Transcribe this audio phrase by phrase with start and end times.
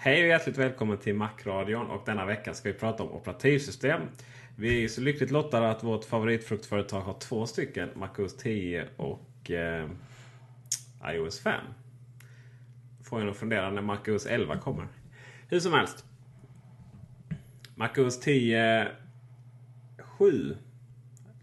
[0.00, 4.00] Hej och hjärtligt välkommen till Macradion och denna vecka ska vi prata om operativsystem.
[4.56, 9.88] Vi är så lyckligt lottade att vårt favoritfruktföretag har två stycken, MacOS 10 och eh,
[11.12, 11.60] iOS 5.
[13.04, 14.88] Får en att fundera när MacOS 11 kommer.
[15.48, 16.04] Hur som helst.
[17.74, 18.88] MacOS 10
[19.98, 20.56] 7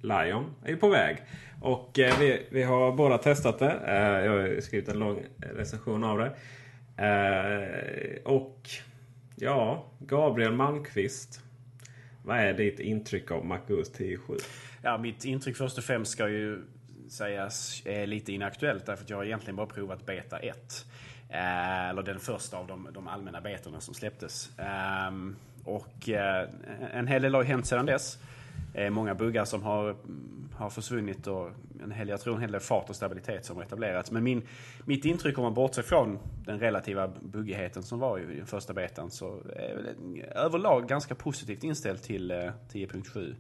[0.02, 1.18] Lion är ju på väg.
[1.62, 3.72] Och eh, vi, vi har båda testat det.
[3.88, 6.35] Eh, jag har skrivit en lång recension av det.
[6.98, 8.70] Eh, och
[9.35, 11.41] ja, Gabriel Malmqvist.
[12.24, 14.40] Vad är ditt intryck av MacOS 10.7?
[14.82, 16.62] Ja, mitt intryck först och främst ska ju
[17.10, 20.85] sägas är lite inaktuellt därför att jag har egentligen bara provat beta 1.
[21.29, 24.59] Eh, eller den första av de, de allmänna betorna som släpptes.
[24.59, 25.12] Eh,
[25.63, 26.49] och eh,
[26.93, 28.20] en hel del har hänt sedan dess.
[28.77, 29.95] Eh, många buggar som har,
[30.55, 31.49] har försvunnit och
[31.84, 34.12] en hel, jag tror en hel del fart och stabilitet som har etablerats.
[34.12, 34.41] Men min,
[34.85, 39.12] mitt intryck om man bortser från den relativa buggigheten som var i den första betan
[39.12, 39.96] så är
[40.35, 43.35] överlag ganska positivt inställd till eh, 10.7.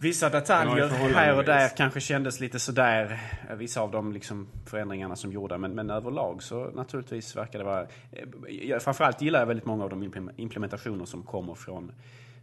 [0.00, 3.20] Vissa detaljer här och där kanske kändes lite sådär.
[3.56, 5.58] Vissa av de liksom förändringarna som gjorda.
[5.58, 7.86] Men, men överlag så naturligtvis verkar det vara...
[8.12, 11.92] eh, Framförallt gillar jag väldigt många av de implem- implementationer som kommer från,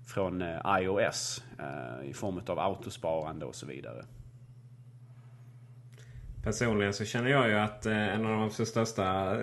[0.09, 1.43] från eh, iOS.
[1.59, 4.05] Eh, I form av autosparande och så vidare.
[6.43, 9.37] Personligen så känner jag ju att eh, en av de absolut största,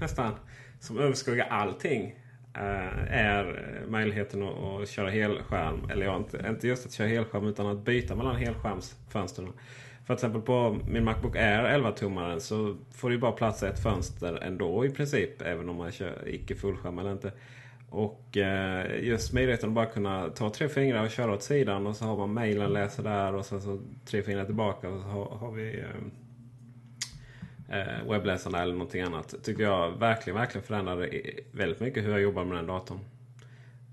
[0.00, 0.34] nästan
[0.80, 2.20] som överskuggar allting,
[2.56, 5.90] är möjligheten att, köra helskärm.
[5.90, 9.52] Eller ja, inte, just att köra helskärm utan att byta mellan helskärmsfönstren.
[10.04, 13.82] För till exempel på min Macbook Air 11-tummaren så får det ju bara plats ett
[13.82, 15.42] fönster ändå i princip.
[15.42, 17.32] Även om man kör icke fullskärm eller inte.
[17.94, 21.96] Och eh, just möjligheten att bara kunna ta tre fingrar och köra åt sidan och
[21.96, 25.24] så har man mejlen läser där och sen så tre fingrar tillbaka och så har,
[25.24, 25.84] har vi
[27.68, 29.34] eh, eh webbläsarna eller någonting annat.
[29.42, 31.10] Tycker jag verkligen, verkligen förändrade
[31.52, 32.98] väldigt mycket hur jag jobbar med den datorn.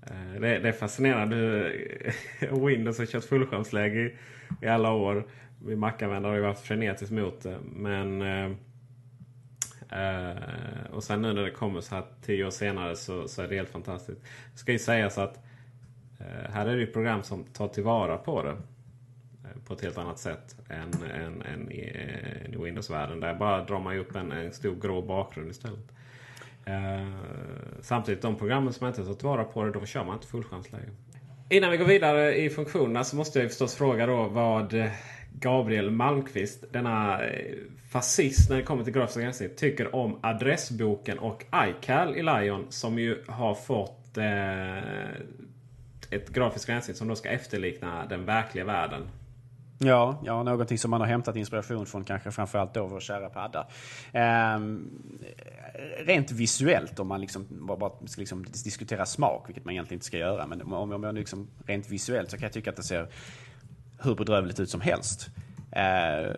[0.06, 4.14] Eh, det, det är fascinerande hur Windows har kört fullskärmsläge i,
[4.62, 5.26] i alla år.
[5.64, 7.58] Vi Mac-användare har ju varit frenetiskt mot det.
[7.62, 8.50] Men Eh,
[9.92, 13.48] Eh, och sen nu när det kommer så här tio år senare så, så är
[13.48, 14.20] det helt fantastiskt.
[14.52, 15.36] Det ska ju sägas att
[16.20, 18.50] eh, här är det ju program som tar tillvara på det.
[18.50, 23.20] Eh, på ett helt annat sätt än, än, än i, eh, i Windows-världen.
[23.20, 25.92] Där bara drar man ju upp en, en stor grå bakgrund istället.
[26.68, 27.12] Uh,
[27.80, 30.90] samtidigt de programmen som inte tar tillvara på det, då kör man inte fullchansläge.
[31.48, 34.74] Innan vi går vidare i funktionerna så måste jag ju förstås fråga då vad
[35.38, 37.56] Gabriel Malmqvist, denna eh,
[37.90, 42.98] fascist när det kommer till grafiska gränssnitt, tycker om adressboken och iCal i Lion som
[42.98, 45.12] ju har fått eh,
[46.10, 49.08] ett grafiskt gränssnitt som då ska efterlikna den verkliga världen.
[49.84, 53.66] Ja, ja, någonting som man har hämtat inspiration från kanske framförallt då vår kära padda.
[54.12, 54.90] Ehm,
[56.06, 60.06] rent visuellt, om man liksom bara, bara ska liksom diskutera smak, vilket man egentligen inte
[60.06, 62.82] ska göra, men om, om man liksom rent visuellt så kan jag tycka att det
[62.82, 63.08] ser
[64.04, 65.30] hur bedrövligt ut som helst.
[65.70, 66.30] Eh,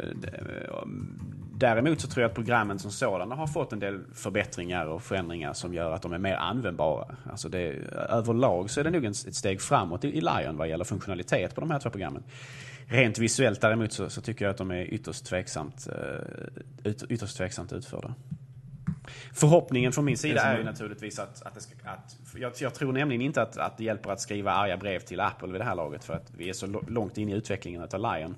[1.56, 5.52] däremot så tror jag att programmen som sådana har fått en del förbättringar och förändringar
[5.52, 7.16] som gör att de är mer användbara.
[7.30, 7.68] Alltså det,
[8.08, 11.70] överlag så är det nog ett steg framåt i, Lion vad gäller funktionalitet på de
[11.70, 12.22] här två programmen.
[12.86, 15.88] Rent visuellt däremot så, så tycker jag att de är ytterst tveksamt,
[16.84, 18.14] eh, ytterst tveksamt utförda.
[19.32, 22.92] Förhoppningen från min sida är ju naturligtvis att, att, det ska, att jag, jag tror
[22.92, 25.74] nämligen inte att, att det hjälper att skriva arga brev till Apple vid det här
[25.74, 28.36] laget för att vi är så långt in i utvecklingen av Lion.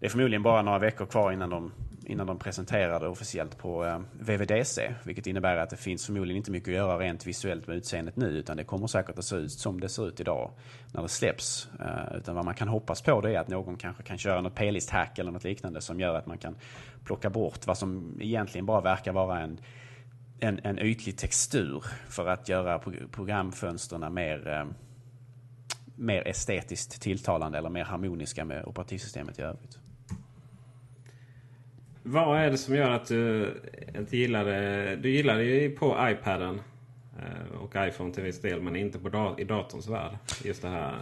[0.00, 1.72] Det är förmodligen bara några veckor kvar innan de,
[2.06, 4.94] innan de presenterar det officiellt på eh, VVDC.
[5.04, 8.26] Vilket innebär att det finns förmodligen inte mycket att göra rent visuellt med utseendet nu.
[8.26, 10.50] Utan det kommer säkert att se ut som det ser ut idag
[10.92, 11.68] när det släpps.
[11.80, 14.54] Eh, utan vad man kan hoppas på det är att någon kanske kan köra något
[14.54, 16.56] p-list-hack eller något liknande som gör att man kan
[17.04, 19.60] plocka bort vad som egentligen bara verkar vara en
[20.40, 24.66] en, en ytlig textur för att göra pro- programfönsterna mer, eh,
[25.96, 29.78] mer estetiskt tilltalande eller mer harmoniska med operativsystemet i övrigt.
[32.08, 33.54] Vad är det som gör att du
[33.96, 34.96] inte gillar det?
[34.96, 36.60] Du gillar det ju på iPaden
[37.18, 40.18] eh, och iPhone till viss del men inte på dat i datorns värld.
[40.44, 40.98] Just det här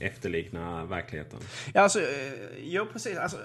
[0.00, 1.38] efterlikna verkligheten.
[1.74, 2.06] Ja, alltså, eh,
[2.58, 3.18] jo, precis.
[3.18, 3.36] Alltså,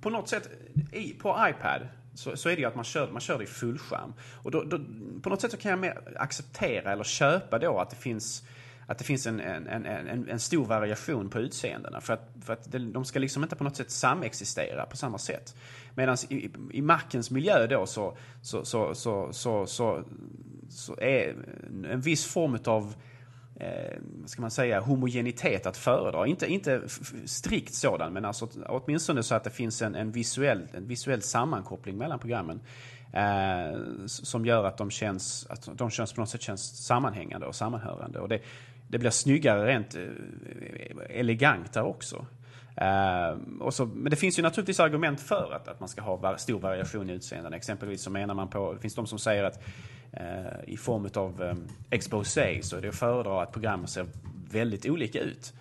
[0.00, 0.50] på något sätt,
[0.92, 3.46] i, på iPad så, så är det ju att man kör, man kör det i
[3.46, 4.12] fullskärm.
[4.42, 4.80] Och då, då,
[5.22, 8.42] på något sätt så kan jag mer acceptera eller köpa då att det finns
[8.90, 12.00] att det finns en, en, en, en, en stor variation på utseendena.
[12.00, 15.56] För att, för att de ska liksom inte på något sätt samexistera på samma sätt.
[15.94, 20.04] Medan i, i markens miljö då så, så, så, så, så, så,
[20.70, 21.34] så är
[21.90, 22.94] en viss form av
[23.56, 26.26] eh, vad ska man säga, homogenitet att föredra.
[26.26, 26.82] Inte, inte
[27.24, 31.98] strikt sådan, men alltså, åtminstone så att det finns en, en, visuell, en visuell sammankoppling
[31.98, 32.60] mellan programmen.
[33.12, 37.54] Eh, som gör att de känns, att de känns på något sätt känns sammanhängande och
[37.54, 38.20] sammanhörande.
[38.20, 38.40] Och det,
[38.90, 42.26] det blir snyggare rent eh, elegantare också.
[42.80, 46.38] Uh, och så, men det finns ju naturligtvis argument för att, att man ska ha
[46.38, 47.52] stor variation i utseenden.
[47.52, 49.62] Exempelvis så menar man på, det finns de som säger att
[50.14, 54.06] uh, i form av um, exposé så är det att föredra att programmen ser
[54.50, 55.52] väldigt olika ut.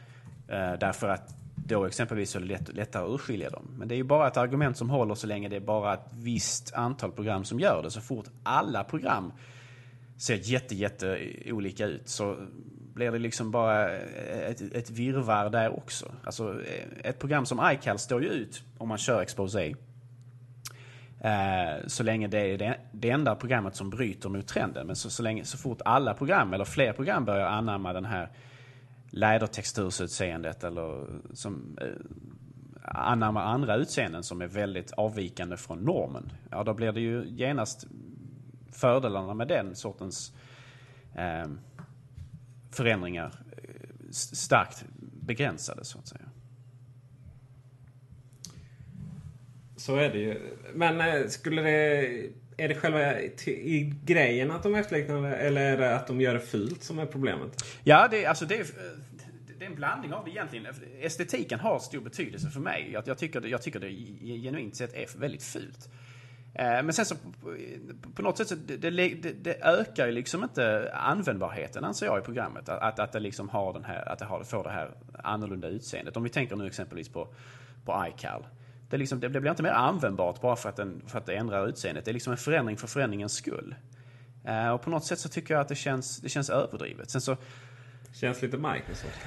[0.50, 3.76] Uh, därför att då exempelvis så är det lätt, lättare att urskilja dem.
[3.78, 6.10] Men det är ju bara ett argument som håller så länge det är bara ett
[6.12, 7.92] visst antal program som gör det.
[7.92, 9.34] Så fort alla program
[10.18, 12.36] ser jätte, jätte olika ut så
[13.00, 16.12] blir det liksom bara eh, ett, ett virvar där också.
[16.24, 19.74] Alltså eh, ett program som iCal står ju ut om man kör Expose.
[21.22, 24.88] Eh, så länge det är det, det enda programmet som bryter mot trenden.
[24.88, 28.30] Men så, så, länge, så fort alla program, eller fler program, börjar anamma den här
[29.12, 31.88] lädertextursutseendet eller som eh,
[32.84, 36.32] anammar andra utseenden som är väldigt avvikande från normen.
[36.52, 37.88] Ja, då blir det ju genast
[38.72, 40.34] fördelarna med den sortens
[41.16, 41.48] eh,
[42.72, 44.86] förändringar eh, starkt
[45.22, 46.30] begränsade så att säga.
[49.78, 50.58] Så är det ju.
[50.74, 52.30] Men eh, skulle det...
[52.58, 56.34] Är det själva i grejen att de är efterliknande eller är det att de gör
[56.34, 57.64] det fult som är problemet?
[57.84, 58.74] Ja, det, alltså det,
[59.60, 60.68] det är en blandning av det egentligen.
[61.02, 62.90] Estetiken har stor betydelse för mig.
[62.94, 63.90] Jag, jag, tycker, jag tycker det
[64.42, 65.90] genuint sett är väldigt fult.
[66.60, 67.16] Eh, men sen så
[68.16, 72.22] på något sätt så det, det, det ökar ju liksom inte användbarheten anser jag i
[72.22, 72.70] programmet.
[72.70, 74.92] Att, att det liksom har den här, att det har, får det här
[75.24, 76.18] annorlunda utseendet.
[76.18, 77.28] Om vi tänker nu exempelvis på,
[77.86, 78.48] på iCal.
[78.90, 81.68] Det, liksom, det blir inte mer användbart bara för att, den, för att det ändrar
[81.68, 82.06] utseendet.
[82.06, 83.76] Det är liksom en förändring för förändringens skull.
[84.46, 87.10] Eh, och på något sätt så tycker jag att det känns, det känns överdrivet.
[87.12, 87.38] Sen så,
[88.14, 89.20] Känns lite Microsoft.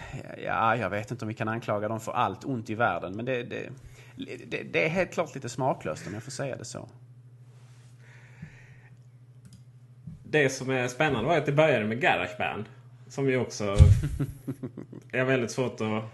[0.45, 3.17] Ja, jag vet inte om vi kan anklaga dem för allt ont i världen.
[3.17, 3.71] Men det, det,
[4.47, 6.89] det, det är helt klart lite smaklöst om jag får säga det så.
[10.33, 12.65] Det som är spännande var att det började med Garageband.
[13.09, 13.77] Som ju också
[15.13, 16.05] är väldigt svårt att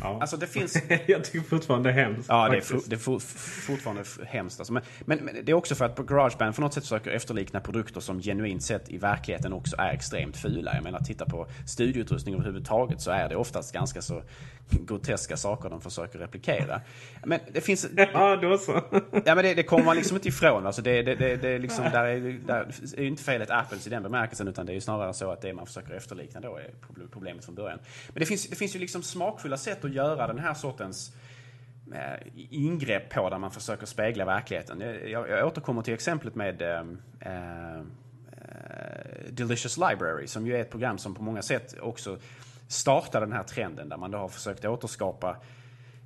[0.00, 0.18] Ja.
[0.20, 0.76] Alltså det finns...
[1.06, 2.28] jag tycker fortfarande det är hemskt.
[2.28, 3.18] Ja, det är, for, det är for,
[3.66, 4.60] fortfarande hemskt.
[4.60, 4.72] Alltså.
[4.72, 8.00] Men, men, men, det är också för att Garageband på något sätt försöker efterlikna produkter
[8.00, 10.74] som genuint sett i verkligheten också är extremt fula.
[10.74, 14.22] Jag menar, titta på studioutrustning överhuvudtaget så är det oftast ganska så
[14.70, 16.80] groteska saker de försöker replikera.
[17.24, 17.86] Men det finns...
[18.12, 18.72] Ja, då så.
[19.24, 20.66] ja, men det, det kommer man liksom inte ifrån.
[20.66, 22.66] Alltså det, det, det, det liksom, där är, där
[22.96, 25.40] är ju inte felet Apples i den bemärkelsen utan det är ju snarare så att
[25.40, 26.70] det man försöker efterlikna då är
[27.12, 27.78] problemet från början.
[28.08, 31.12] Men det finns, det finns ju liksom smakfulla sätt att göra den här sortens
[31.94, 34.80] eh, ingrepp på där man försöker spegla verkligheten.
[35.10, 36.84] Jag, jag återkommer till exemplet med eh,
[37.20, 37.82] eh,
[39.30, 42.18] Delicious Library som ju är ett program som på många sätt också
[42.68, 45.36] startar den här trenden där man då har försökt återskapa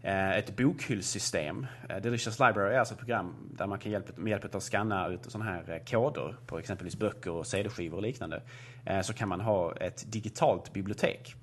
[0.03, 1.67] eh, ett bokhyllsystem.
[2.03, 5.09] Delicious Library är alltså ett program där man kan hjälp, med hjälp av att scanna
[5.09, 8.43] ut sådana här koder på exempelvis böcker och CD-skivor och liknande.
[9.03, 11.37] Så kan man ha ett digitalt bibliotek.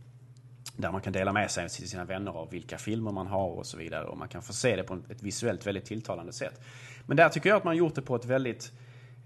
[0.76, 3.66] Där man kan dela med sig till sina vänner av vilka filmer man har och
[3.66, 4.06] så vidare.
[4.06, 6.62] Och man kan få se det på ett visuellt väldigt tilltalande sätt.
[7.06, 8.72] Men där tycker jag att man gjort det på ett väldigt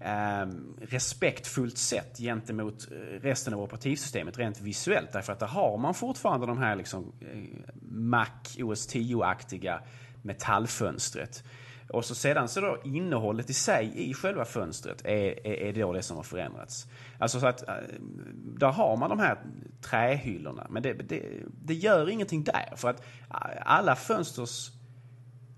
[0.00, 0.46] eh,
[0.80, 5.12] respektfullt sätt gentemot eh, resten av operativsystemet rent visuellt.
[5.12, 8.26] Därför att där har man fortfarande de här liksom, eh, Mac
[8.58, 9.80] OS 10-aktiga
[10.22, 11.44] metallfönstret.
[11.88, 15.92] Och så sedan så då innehållet i sig i själva fönstret är, är, är då
[15.92, 16.86] det som har förändrats.
[17.18, 17.74] Alltså så att eh,
[18.58, 19.38] där har man de här
[19.80, 20.66] trähyllorna.
[20.70, 21.22] Men det, det,
[21.64, 22.76] det gör ingenting där.
[22.76, 23.00] För att
[23.30, 24.70] eh, alla fönsters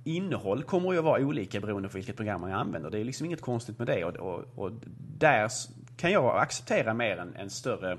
[0.05, 2.91] innehåll kommer ju att vara olika beroende på vilket program man använder.
[2.91, 4.05] Det är liksom inget konstigt med det.
[4.05, 4.73] Och, och, och
[5.19, 5.51] där
[5.97, 7.99] kan jag acceptera mer en, en större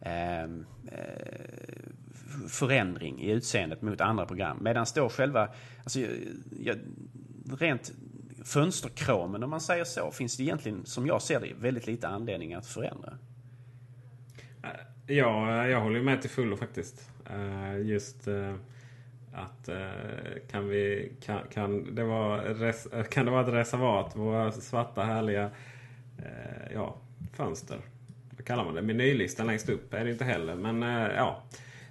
[0.00, 1.46] ehm, eh,
[2.48, 4.58] förändring i utseendet mot andra program.
[4.60, 5.48] Medan då själva,
[5.82, 6.10] alltså, jag,
[6.60, 6.76] jag,
[7.58, 7.92] rent
[8.44, 12.54] fönsterkromen om man säger så, finns det egentligen som jag ser det väldigt lite anledning
[12.54, 13.18] att förändra.
[15.06, 17.10] Ja, jag håller med till fullo faktiskt.
[17.30, 18.54] Eh, just eh,
[19.32, 19.88] att eh,
[20.50, 22.72] kan, vi, kan, kan, det vara
[23.10, 24.16] kan det vara ett reservat?
[24.16, 25.50] Våra svarta härliga
[26.74, 26.96] ja,
[27.32, 27.78] fönster.
[28.30, 28.82] Vad kallar man det?
[28.82, 30.54] Menylistan längst upp är det inte heller.
[30.54, 30.82] Men
[31.16, 31.42] ja.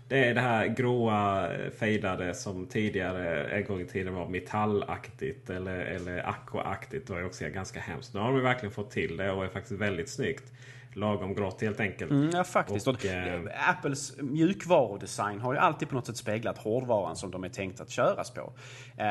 [0.07, 5.79] Det är det här gråa fejdade som tidigare en gång i tiden var metallaktigt eller,
[5.79, 7.07] eller aquaaktigt.
[7.07, 8.13] Det var också ganska hemskt.
[8.13, 10.53] Nu har de verkligen fått till det och är faktiskt väldigt snyggt.
[10.93, 12.11] Lagom grått helt enkelt.
[12.11, 12.87] Mm, ja, faktiskt.
[12.87, 17.49] Och, äh, Apples mjukvarudesign har ju alltid på något sätt speglat hårdvaran som de är
[17.49, 18.53] tänkt att köras på.
[18.97, 19.07] Äh,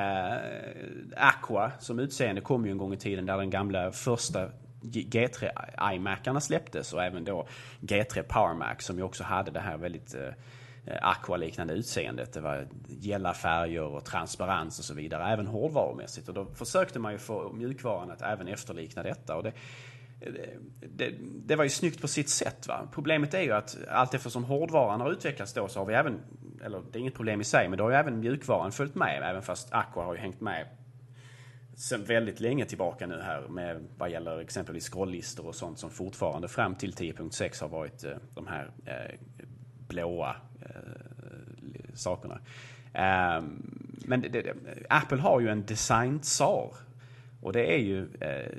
[1.17, 4.51] Aqua som utseende kom ju en gång i tiden där den gamla första
[4.83, 5.51] G3
[5.95, 7.47] iMacarna släpptes och även då
[7.81, 10.21] G3 Power Mac som ju också hade det här väldigt eh,
[10.87, 12.33] Eh, aqua-liknande utseendet.
[12.33, 16.29] Det var gälla färger och transparens och så vidare, även hårdvarumässigt.
[16.29, 19.37] Och då försökte man ju få mjukvaran att även efterlikna detta.
[19.37, 19.53] Och det,
[20.97, 21.15] det,
[21.47, 22.69] det, var ju snyggt på sitt sätt.
[22.69, 22.89] Va?
[22.93, 26.21] Problemet är ju att allt eftersom hårdvaran har utvecklats då så har vi även,
[26.65, 29.23] eller det är inget problem i sig, men då har ju även mjukvaran följt med.
[29.23, 30.67] Även fast Aqua har ju hängt med
[31.77, 36.49] sen väldigt länge tillbaka nu här med vad gäller exempelvis scrolllistor och sånt som fortfarande
[36.49, 39.19] fram till 10.6 har varit eh, de här eh,
[39.89, 42.41] blåa Eh, sakerna.
[42.93, 43.45] Eh,
[44.05, 44.55] men det, det,
[44.89, 46.75] Apple har ju en design-tsar
[47.45, 48.53] och det är ju eh,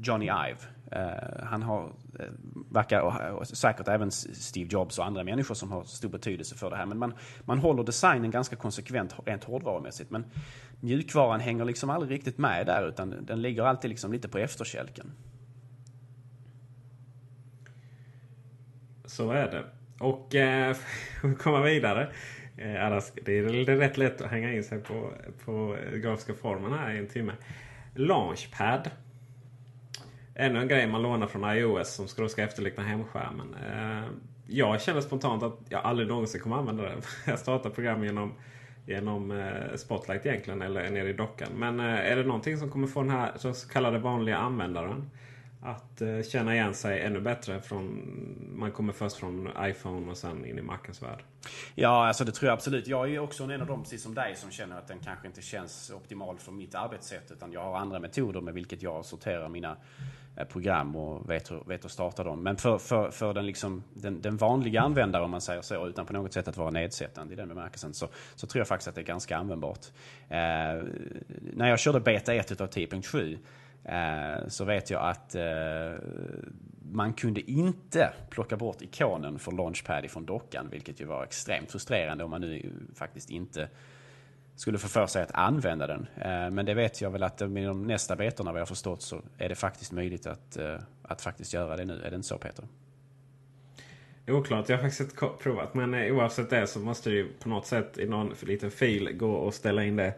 [0.00, 0.58] Johnny Ive.
[0.90, 2.26] Eh, han har, eh,
[2.70, 6.70] verkar, och, och säkert även Steve Jobs och andra människor som har stor betydelse för
[6.70, 6.86] det här.
[6.86, 7.14] Men man,
[7.44, 10.10] man håller designen ganska konsekvent rent hårdvarumässigt.
[10.10, 10.24] Men
[10.80, 15.12] mjukvaran hänger liksom aldrig riktigt med där utan den ligger alltid liksom lite på efterkälken.
[19.04, 19.64] Så är det.
[20.00, 20.74] Och eh,
[21.20, 22.02] för att komma vidare.
[22.56, 25.12] Eh, det är rätt lätt att hänga in sig på,
[25.44, 27.32] på grafiska formen här i en timme.
[27.94, 28.90] Launchpad.
[30.34, 33.54] Ännu en grej man lånar från iOS som ska, ska efterlikna hemskärmen.
[33.54, 34.10] Eh,
[34.46, 36.94] jag känner spontant att jag aldrig någonsin kommer använda det.
[37.26, 38.32] Jag startar program genom,
[38.86, 41.48] genom eh, Spotlight egentligen eller nere i dockan.
[41.56, 45.10] Men eh, är det någonting som kommer få den här så kallade vanliga användaren
[45.62, 47.60] att eh, känna igen sig ännu bättre.
[47.60, 48.04] Från,
[48.58, 51.22] man kommer först från iPhone och sen in i Macens värld.
[51.74, 52.86] Ja, alltså det tror jag absolut.
[52.86, 55.42] Jag är också en av dem, precis som dig, som känner att den kanske inte
[55.42, 57.30] känns optimal för mitt arbetssätt.
[57.30, 59.76] Utan jag har andra metoder med vilket jag sorterar mina
[60.36, 62.42] eh, program och vet, hur, vet att starta dem.
[62.42, 66.06] Men för, för, för den, liksom, den, den vanliga användaren, om man säger så, utan
[66.06, 68.94] på något sätt att vara nedsättande i den bemärkelsen, så, så tror jag faktiskt att
[68.94, 69.86] det är ganska användbart.
[70.28, 70.38] Eh,
[71.52, 73.38] när jag körde beta 1 av 10.7
[73.84, 75.92] Eh, så vet jag att eh,
[76.92, 82.24] man kunde inte plocka bort ikonen för Launchpad ifrån dockan, vilket ju var extremt frustrerande
[82.24, 83.68] om man nu faktiskt inte
[84.60, 86.06] skulle få för sig att använda den.
[86.16, 89.22] Eh, men det vet jag väl att med de nästa betorna vad jag förstått så
[89.38, 92.02] är det faktiskt möjligt att, eh, att faktiskt göra det nu.
[92.04, 92.64] Är det inte så Peter?
[94.28, 95.74] Oklart, jag har faktiskt inte provat.
[95.74, 99.32] Men eh, oavsett det så måste det på något sätt i någon liten fil gå
[99.32, 100.14] och ställa in det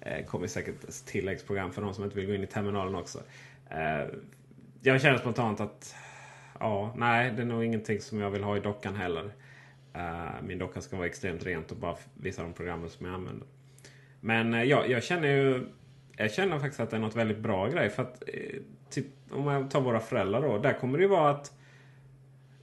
[0.00, 3.18] Eh, kommer säkert ett tilläggsprogram för de som inte vill gå in i terminalen också.
[3.70, 4.06] Eh,
[4.82, 5.94] jag känner spontant att
[6.60, 9.30] ja, nej, det är nog ingenting som jag vill ha i dockan heller.
[9.94, 13.46] Eh, min docka ska vara extremt rent och bara visa de programmen som jag använder.
[14.20, 15.66] Men eh, ja, jag känner ju
[16.18, 17.90] jag känner faktiskt att det är något väldigt bra grej.
[17.90, 20.58] För att, eh, typ, om man tar våra föräldrar då.
[20.58, 21.52] Där kommer det ju vara att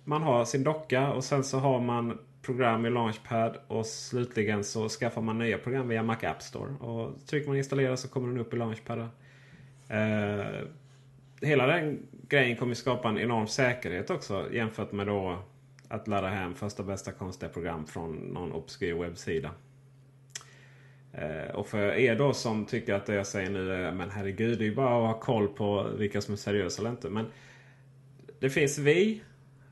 [0.04, 4.90] man har sin docka och sen så har man program i Launchpad och slutligen så
[4.90, 6.74] skaffar man nya program via Mac App Store.
[6.74, 9.00] Och trycker man installera så kommer den upp i Launchpad.
[9.90, 10.46] Eh,
[11.42, 15.40] hela den grejen kommer skapa en enorm säkerhet också jämfört med då
[15.88, 19.52] att ladda hem första bästa konstiga program från någon obskyr webbsida.
[21.14, 24.58] Eh, och för er då som tycker att det jag säger nu är men herregud,
[24.60, 27.10] det är ju bara att ha koll på vilka som är seriösa eller inte.
[27.10, 27.26] Men
[28.40, 29.22] det finns vi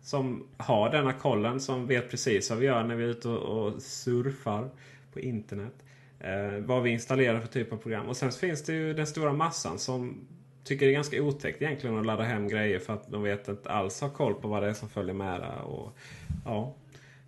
[0.03, 3.81] som har denna kollen, som vet precis vad vi gör när vi är ute och,
[3.81, 4.69] surfar
[5.13, 5.74] på internet.
[6.19, 8.07] Eh, vad vi installerar för typ av program.
[8.07, 10.27] Och sen finns det ju den stora massan som
[10.63, 13.69] tycker det är ganska otäckt egentligen att ladda hem grejer för att de vet inte
[13.69, 15.62] alls har koll på vad det är som följer med det.
[15.63, 15.98] Och,
[16.45, 16.75] ja.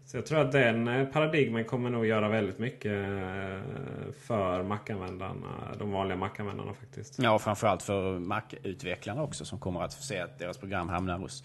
[0.06, 5.76] Så jag tror att den eh, paradigmen kommer nog göra väldigt mycket eh, för Mac-användarna.
[5.80, 7.20] De vanliga Mac-användarna faktiskt.
[7.20, 11.44] Ja, framförallt för Mac-utvecklarna också som kommer att få se att deras program hamnar hos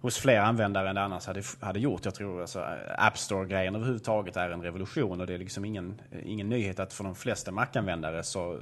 [0.00, 2.04] hos fler användare än det annars hade, hade gjort.
[2.04, 6.00] Jag tror alltså eh, App Store-grejen överhuvudtaget är en revolution och det är liksom ingen,
[6.24, 8.60] ingen nyhet att för de flesta Mac-användare så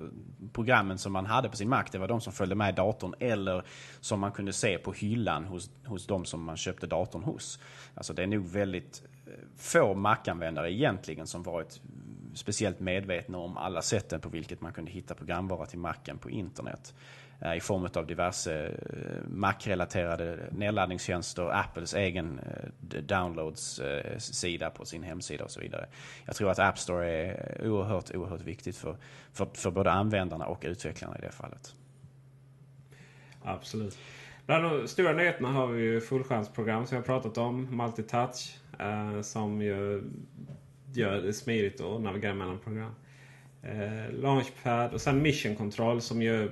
[0.52, 3.62] programmen som man hade på sin Mac det var de som följde med datorn eller
[4.00, 7.58] som man kunde se på hyllan hos, hos de som man köpte datorn hos.
[7.94, 11.80] Alltså det är nog väldigt eh, få Mac-användare egentligen som varit
[12.34, 16.94] speciellt medvetna om alla sätten på vilket man kunde hitta programvara till Macen på internet.
[17.40, 25.44] Eh, I form av diverse eh, Mac-relaterade nedladdningstjänster, Apples egen eh, downloads-sida på sin hemsida
[25.44, 25.86] och så vidare.
[26.24, 28.96] Jag tror att App Store är oerhört, oerhört viktigt för,
[29.32, 31.74] för, för både användarna och utvecklarna i det fallet.
[33.42, 33.98] Absolut.
[34.46, 37.76] Bland de stora nyheterna har vi ju fullskärmsprogram som jag pratat om.
[37.76, 38.58] Multitouch.
[38.78, 40.02] Eh, som ju
[40.92, 42.94] gör det smidigt att navigera mellan program.
[43.62, 46.50] Eh, Launchpad och sen Mission Control som ju...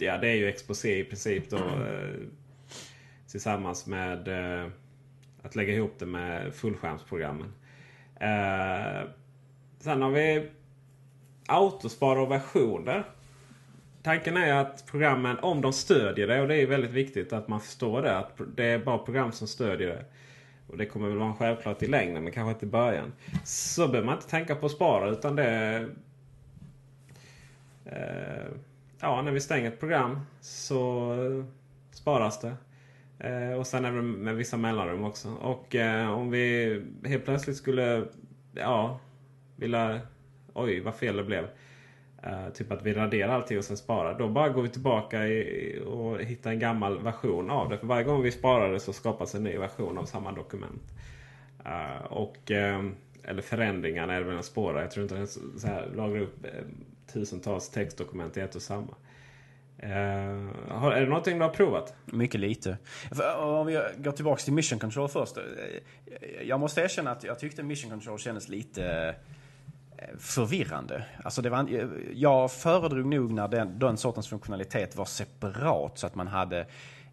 [0.00, 1.56] Ja, det är ju Exposé i princip då.
[1.56, 2.14] Eh,
[3.30, 4.66] tillsammans med eh,
[5.42, 7.52] att lägga ihop det med fullskärmsprogrammen.
[8.20, 9.08] Eh,
[9.78, 10.48] sen har vi
[11.46, 13.04] autospara och versioner.
[14.02, 17.60] Tanken är att programmen, om de stödjer det, och det är väldigt viktigt att man
[17.60, 20.04] förstår det, att det är bara program som stödjer det.
[20.66, 23.12] Och det kommer väl vara självklart i längden, men kanske inte i början.
[23.44, 25.88] Så behöver man inte tänka på att spara, utan det...
[27.84, 28.17] Eh,
[29.00, 31.14] Ja, när vi stänger ett program så
[31.90, 32.54] sparas det.
[33.18, 35.28] Eh, och sen även med vissa mellanrum också.
[35.28, 38.04] Och eh, om vi helt plötsligt skulle
[38.54, 39.00] ja,
[39.56, 40.00] vilja...
[40.54, 41.44] Oj, vad fel det blev.
[42.22, 44.18] Eh, typ att vi raderar allting och sen sparar.
[44.18, 47.78] Då bara går vi tillbaka i, och hittar en gammal version av det.
[47.78, 50.94] För varje gång vi sparar det så skapas en ny version av samma dokument.
[51.64, 52.84] Eh, och, eh,
[53.24, 54.80] eller förändringarna är det väl att spåra.
[54.80, 56.50] Jag tror inte den så här, lagrar upp eh,
[57.12, 58.94] tusentals textdokument i ett och samma.
[59.78, 61.94] Eh, är det någonting du har provat?
[62.04, 62.78] Mycket lite.
[63.10, 65.36] Eh, om vi går tillbaka till Mission Control först.
[65.36, 65.42] Eh,
[66.42, 69.14] jag måste erkänna att jag tyckte Mission Control kändes lite
[70.18, 71.04] förvirrande.
[71.24, 76.14] Alltså det var, jag föredrog nog när den, den sortens funktionalitet var separat så att
[76.14, 76.66] man hade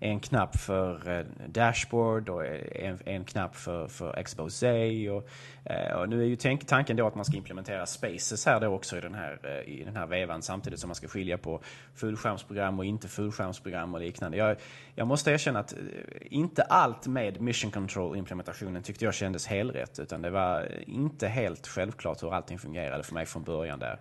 [0.05, 5.09] en knapp för eh, dashboard och en, en knapp för, för exposé.
[5.09, 5.27] Och,
[5.65, 8.67] eh, och nu är ju tänk, tanken då att man ska implementera spaces här då
[8.67, 11.61] också i den här, eh, i den här vevan samtidigt som man ska skilja på
[11.95, 14.37] fullskärmsprogram och inte fullskärmsprogram och liknande.
[14.37, 14.57] Jag,
[14.95, 15.73] jag måste erkänna att
[16.21, 22.23] inte allt med Mission Control-implementationen tyckte jag kändes helrätt utan det var inte helt självklart
[22.23, 23.99] hur allting fungerade för mig från början där.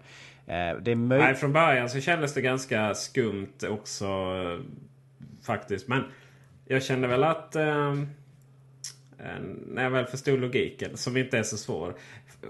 [0.81, 4.07] Det är Nej, från början så kändes det ganska skumt också
[5.45, 5.89] faktiskt.
[5.89, 6.05] Men
[6.67, 8.09] jag kände väl att ehm,
[9.19, 11.95] eh, när jag väl förstod logiken, som inte är så svår.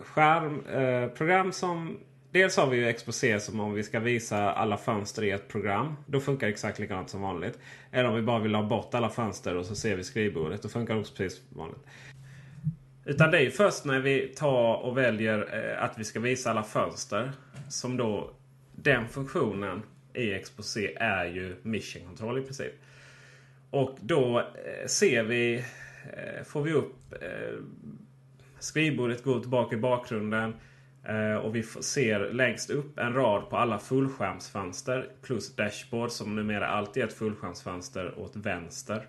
[0.02, 1.98] Skärmprogram eh, som...
[2.30, 5.96] Dels har vi ju Exposé som om vi ska visa alla fönster i ett program.
[6.06, 7.58] Då funkar det exakt likadant som vanligt.
[7.90, 10.62] Eller om vi bara vill ha bort alla fönster och så ser vi skrivbordet.
[10.62, 11.80] Då funkar det också precis som vanligt.
[13.04, 16.50] Utan det är ju först när vi tar och väljer eh, att vi ska visa
[16.50, 17.32] alla fönster.
[17.69, 18.30] Som då
[18.73, 19.82] den funktionen
[20.14, 22.72] i Exposé är ju Mission Control i princip.
[23.70, 25.64] Och då eh, ser vi,
[26.12, 27.58] eh, får vi upp eh,
[28.58, 30.54] skrivbordet går tillbaka i bakgrunden.
[31.42, 37.02] Och vi ser längst upp en rad på alla fullskärmsfönster plus dashboard som numera alltid
[37.02, 39.06] är ett fullskärmsfönster åt vänster.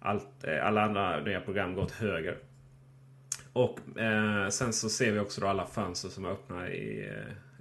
[0.00, 2.38] Allt, alla andra nya program går åt höger.
[3.52, 7.10] Och eh, sen så ser vi också alla fönster som är öppna i,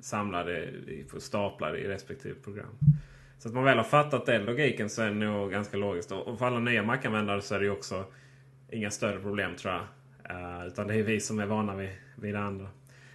[0.05, 2.77] samlade, i, staplade i respektive program.
[3.37, 6.11] Så att man väl har fattat den logiken så är det nog ganska logiskt.
[6.11, 8.05] Och för alla nya Mac-användare så är det ju också
[8.69, 9.83] inga större problem tror jag.
[10.31, 12.67] Uh, utan det är vi som är vana vid, vid det andra.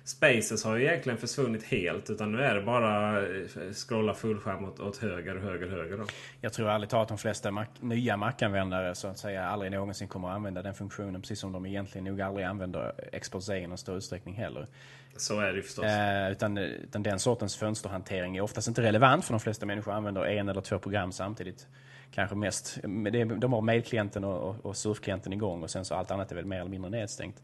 [0.05, 2.11] Spaces har ju egentligen försvunnit helt.
[2.11, 5.97] Utan nu är det bara eh, scrolla fullskärm åt, åt höger, höger, höger.
[5.97, 6.05] Då.
[6.41, 10.09] Jag tror ärligt talat att de flesta Mac, nya Mac-användare så att säga aldrig någonsin
[10.09, 11.21] kommer att använda den funktionen.
[11.21, 14.67] Precis som de egentligen nog aldrig använder exposé i någon större utsträckning heller.
[15.17, 15.85] Så är det förstås.
[15.85, 20.25] Eh, utan, utan den sortens fönsterhantering är oftast inte relevant för de flesta människor använder
[20.25, 21.67] en eller två program samtidigt.
[22.15, 22.79] Kanske mest.
[23.39, 26.61] De har mailklienten och, och surfklienten igång och sen så allt annat är väl mer
[26.61, 27.43] eller mindre nedstängt.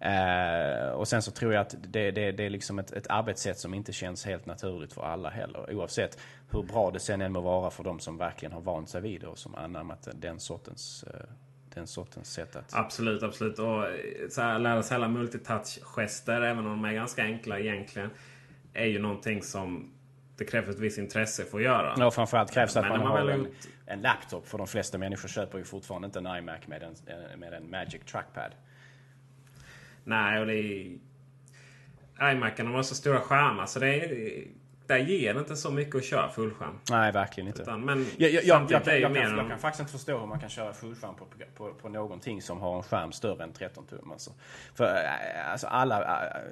[0.00, 3.58] Eh, och sen så tror jag att det, det, det är liksom ett, ett, arbetssätt
[3.58, 5.74] som inte känns helt naturligt för alla heller.
[5.74, 6.18] Oavsett
[6.50, 9.20] hur bra det sen än må vara för de som verkligen har vant sig vid
[9.20, 11.20] det och som anammat den sortens eh,
[11.74, 12.74] den sortens sätt att...
[12.74, 13.58] Absolut, absolut.
[13.58, 13.84] Och
[14.30, 18.10] så här, lära sig alla multitouch-gester, även om de är ganska enkla egentligen,
[18.74, 19.92] är ju någonting som
[20.36, 21.94] det krävs ett visst intresse för att göra.
[21.98, 23.46] Ja, framförallt krävs det att man, man har en,
[23.86, 24.48] en, laptop.
[24.48, 26.94] För de flesta människor köper ju fortfarande inte en iMac med en,
[27.40, 28.52] med en Magic Trackpad.
[30.08, 30.98] Nej, och det är...
[32.32, 34.48] iMacen har så stora skärmar så det är
[34.88, 36.78] där ger det inte så mycket att köra fullskärm.
[36.90, 37.62] Nej, verkligen inte.
[37.62, 40.48] Utan, men jag, jag, jag, jag, kan, jag kan faktiskt inte förstå hur man kan
[40.48, 44.12] köra fullskärm på, på, på någonting som har en skärm större än 13 tum.
[44.12, 44.30] Alltså.
[44.74, 46.42] För äh, alltså alla, äh,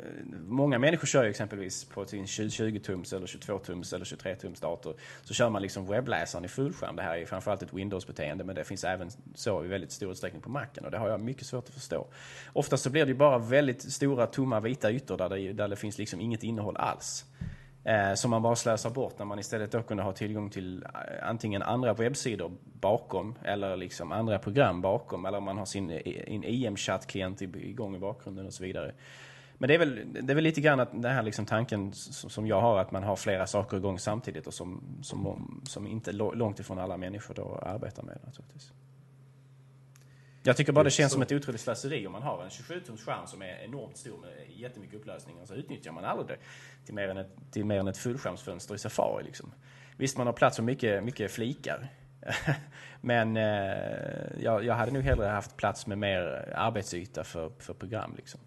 [0.46, 4.94] många människor kör ju exempelvis på sin 20-tums eller 22-tums eller 23-tums dator.
[5.24, 6.96] Så kör man liksom webbläsaren i fullskärm.
[6.96, 10.42] Det här är framförallt ett Windows-beteende men det finns även så i väldigt stor utsträckning
[10.42, 12.06] på Macen och det har jag mycket svårt att förstå.
[12.52, 15.76] Oftast så blir det ju bara väldigt stora tomma vita ytor där det, där det
[15.76, 17.24] finns liksom inget innehåll alls.
[17.86, 21.28] Eh, som man bara slösar bort när man istället då kunde ha tillgång till eh,
[21.28, 26.00] antingen andra webbsidor bakom eller liksom andra program bakom eller om man har sin eh,
[26.06, 28.92] en IM-chattklient e igång i bakgrunden och så vidare.
[29.58, 32.46] Men det är väl, det är väl lite grann att den här liksom tanken som
[32.46, 36.60] jag har att man har flera saker igång samtidigt och som, som, som inte långt
[36.60, 38.72] ifrån alla människor då arbetar med naturligtvis.
[40.46, 43.26] Jag tycker bara det känns som ett otroligt slöseri om man har en 27-tums skärm
[43.26, 46.36] som är enormt stor med jättemycket upplösning och så utnyttjar man aldrig det
[46.84, 49.24] till mer än ett, till mer än ett fullskärmsfönster i Safari.
[49.24, 49.52] Liksom.
[49.96, 51.88] Visst, man har plats för mycket, mycket flikar.
[53.00, 53.42] Men eh,
[54.40, 58.14] jag, jag hade nog hellre haft plats med mer arbetsyta för, för program.
[58.16, 58.40] Liksom.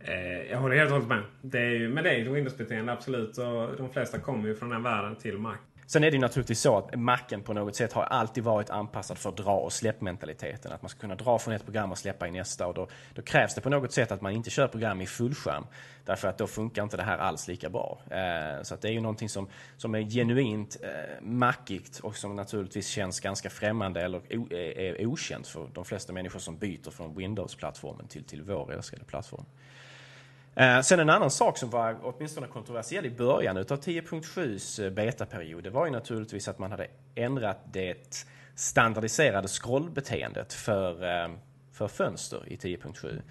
[0.00, 1.22] Eh, jag håller helt och hållet med.
[1.42, 3.38] Det är ju, men det är ju Windows-beteende absolut.
[3.38, 5.56] Och de flesta kommer ju från den världen till Mac.
[5.90, 9.18] Sen är det ju naturligtvis så att Macen på något sätt har alltid varit anpassad
[9.18, 10.72] för dra och släppmentaliteten.
[10.72, 12.66] Att man ska kunna dra från ett program och släppa i nästa.
[12.66, 15.66] Och då, då, krävs det på något sätt att man inte kör program i fullskärm.
[16.04, 17.98] Därför att då funkar inte det här alls lika bra.
[18.10, 22.36] Eh, så att det är ju någonting som, som är genuint eh, mackigt och som
[22.36, 26.90] naturligtvis känns ganska främmande eller o, är, är okänt för de flesta människor som byter
[26.90, 29.44] från Windows-plattformen till, till vår älskade plattform.
[30.54, 35.64] Eh, sen en annan sak som var åtminstone kontroversiell i början utav 10.7s eh, betaperiod,
[35.64, 41.30] det var ju naturligtvis att man hade ändrat det standardiserade scrollbeteendet för, eh,
[41.72, 43.22] för fönster i 10.7.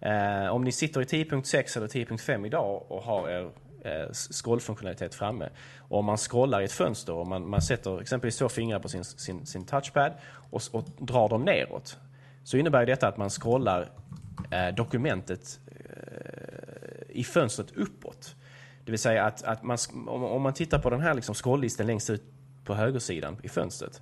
[0.00, 3.50] Eh, om ni sitter i 10.6 eller 10.5 idag och har er
[3.84, 8.38] eh, scrollfunktionalitet framme och om man scrollar i ett fönster och man, man sätter exempelvis
[8.38, 10.12] två fingrar på sin, sin, sin touchpad
[10.50, 11.98] och, och drar dem neråt
[12.44, 13.90] så innebär detta att man scrollar
[14.76, 15.60] dokumentet
[17.14, 18.36] i fönstret uppåt.
[18.84, 22.10] Det vill säga att, att man, om, man tittar på den här liksom scrollisten längst
[22.10, 22.22] ut
[22.64, 24.00] på högersidan i fönstret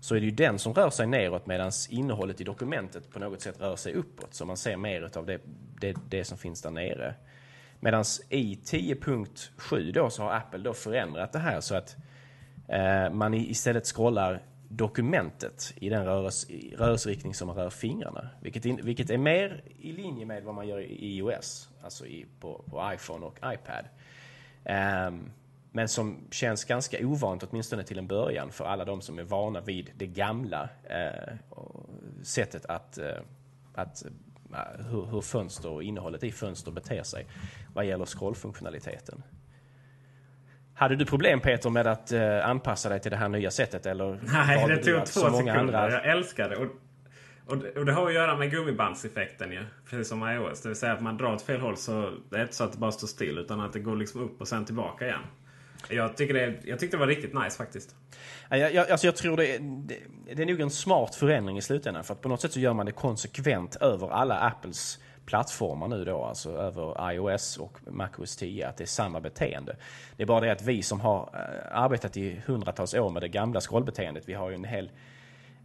[0.00, 3.40] så är det ju den som rör sig neråt medan innehållet i dokumentet på något
[3.40, 4.34] sätt rör sig uppåt.
[4.34, 5.40] Så man ser mer av det,
[5.80, 7.14] det, det som finns där nere.
[7.80, 11.96] Medan i 10.7 då så har Apple då förändrat det här så att
[12.68, 18.28] eh, man istället scrollar dokumentet i den rörelse, rörelseriktning som man rör fingrarna.
[18.40, 22.26] Vilket, in, vilket är mer i linje med vad man gör i iOS, alltså i,
[22.40, 23.84] på, på iPhone och iPad.
[25.08, 25.30] Um,
[25.72, 29.60] men som känns ganska ovant, åtminstone till en början, för alla de som är vana
[29.60, 31.34] vid det gamla uh,
[32.22, 33.22] sättet att, uh,
[33.74, 37.26] att uh, hur, hur fönster och innehållet i fönster beter sig
[37.74, 39.22] vad gäller scrollfunktionaliteten.
[40.78, 43.86] Hade du problem Peter med att uh, anpassa dig till det här nya sättet?
[43.86, 45.54] Eller Nej, det tog två sekunder.
[45.54, 45.92] Andra...
[45.92, 46.56] Jag älskar det.
[46.56, 46.66] Och,
[47.46, 49.60] och, och, det har att göra med gummibandseffekten ju.
[49.90, 50.62] Precis som iOS.
[50.62, 52.72] Det vill säga att man drar åt fel håll så det är inte så att
[52.72, 53.38] det bara står still.
[53.38, 55.20] Utan att det går liksom upp och sen tillbaka igen.
[55.88, 57.94] Jag, tycker det, jag tyckte det var riktigt nice faktiskt.
[58.48, 59.96] Jag, jag, alltså jag tror det är, det,
[60.34, 62.04] det är nog en smart förändring i slutändan.
[62.04, 66.04] För att på något sätt så gör man det konsekvent över alla Apples plattformar nu
[66.04, 69.76] då, alltså över iOS och MacOS 10, att det är samma beteende.
[70.16, 73.28] Det är bara det att vi som har eh, arbetat i hundratals år med det
[73.28, 74.90] gamla scrollbeteendet, vi har ju en hel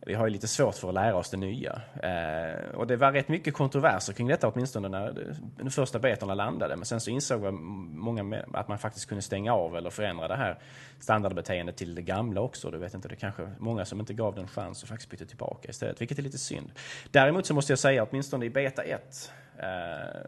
[0.05, 1.81] vi har ju lite svårt för att lära oss det nya.
[2.03, 6.75] Eh, och det var rätt mycket kontroverser kring detta åtminstone när de första betorna landade.
[6.75, 10.59] Men sen så insåg många att man faktiskt kunde stänga av eller förändra det här
[10.99, 12.71] standardbeteendet till det gamla också.
[12.71, 15.69] Du vet inte, det kanske många som inte gav den chans och faktiskt bytte tillbaka
[15.69, 16.71] istället, vilket är lite synd.
[17.11, 20.21] Däremot så måste jag säga, åtminstone i beta 1, Eh,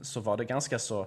[0.00, 1.06] så var det ganska så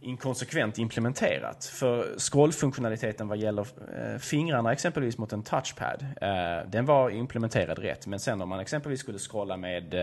[0.00, 1.64] inkonsekvent implementerat.
[1.64, 8.06] För scrollfunktionaliteten vad gäller eh, fingrarna exempelvis mot en touchpad, eh, den var implementerad rätt.
[8.06, 9.94] Men sen om man exempelvis skulle scrolla med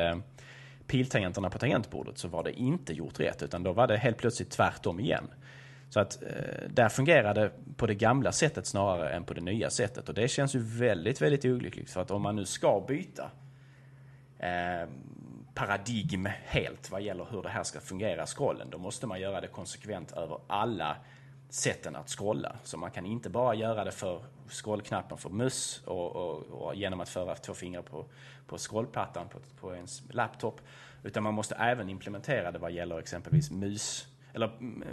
[0.88, 3.44] piltangenterna på tangentbordet så var det inte gjort rätt.
[3.44, 5.28] Utan då var det helt plötsligt tvärtom igen.
[5.90, 6.24] Så att
[6.68, 10.10] där fungerade på det gamla sättet snarare än på det nya sättet.
[10.10, 11.90] Och det känns ju väldigt, väldigt olyckligt.
[11.90, 13.32] För att om man nu ska byta
[15.58, 18.70] paradigm helt vad gäller hur det här ska fungera, scrollen.
[18.70, 20.98] Då måste man göra det konsekvent över alla
[21.50, 22.56] sätten att scrolla.
[22.64, 27.02] Så man kan inte bara göra det för scrollknappen för mus och, och, och genom
[27.02, 28.06] att föra två fingrar på,
[28.48, 30.62] på scrollplattan på, på ens laptop.
[31.04, 34.84] Utan man måste även implementera det vad gäller exempelvis mus eller mm,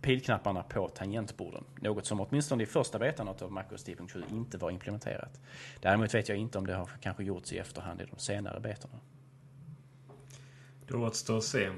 [0.00, 1.64] pilknapparna på tangentborden.
[1.80, 5.40] Något som åtminstone i första betan av MacOS 10.7 inte var implementerat.
[5.80, 9.00] Däremot vet jag inte om det har kanske gjorts i efterhand i de senare betorna.
[10.86, 11.70] Det återstår att se.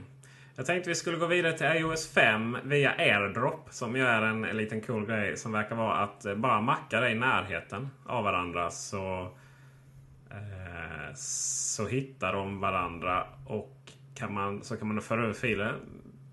[0.56, 3.68] Jag tänkte vi skulle gå vidare till iOS 5 via AirDrop.
[3.70, 7.10] Som ju är en, liten cool grej som verkar vara att eh, bara mackar det
[7.10, 9.32] i närheten av varandra så,
[10.30, 13.76] eh, så hittar de varandra och
[14.14, 15.74] kan man, så kan man föra över filer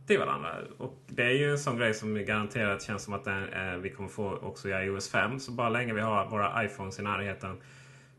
[0.08, 0.56] till varandra.
[0.78, 3.90] Och det är ju en sån grej som garanterat känns som att den, eh, vi
[3.90, 5.40] kommer få också i iOS 5.
[5.40, 7.58] Så bara länge vi har våra iPhones i närheten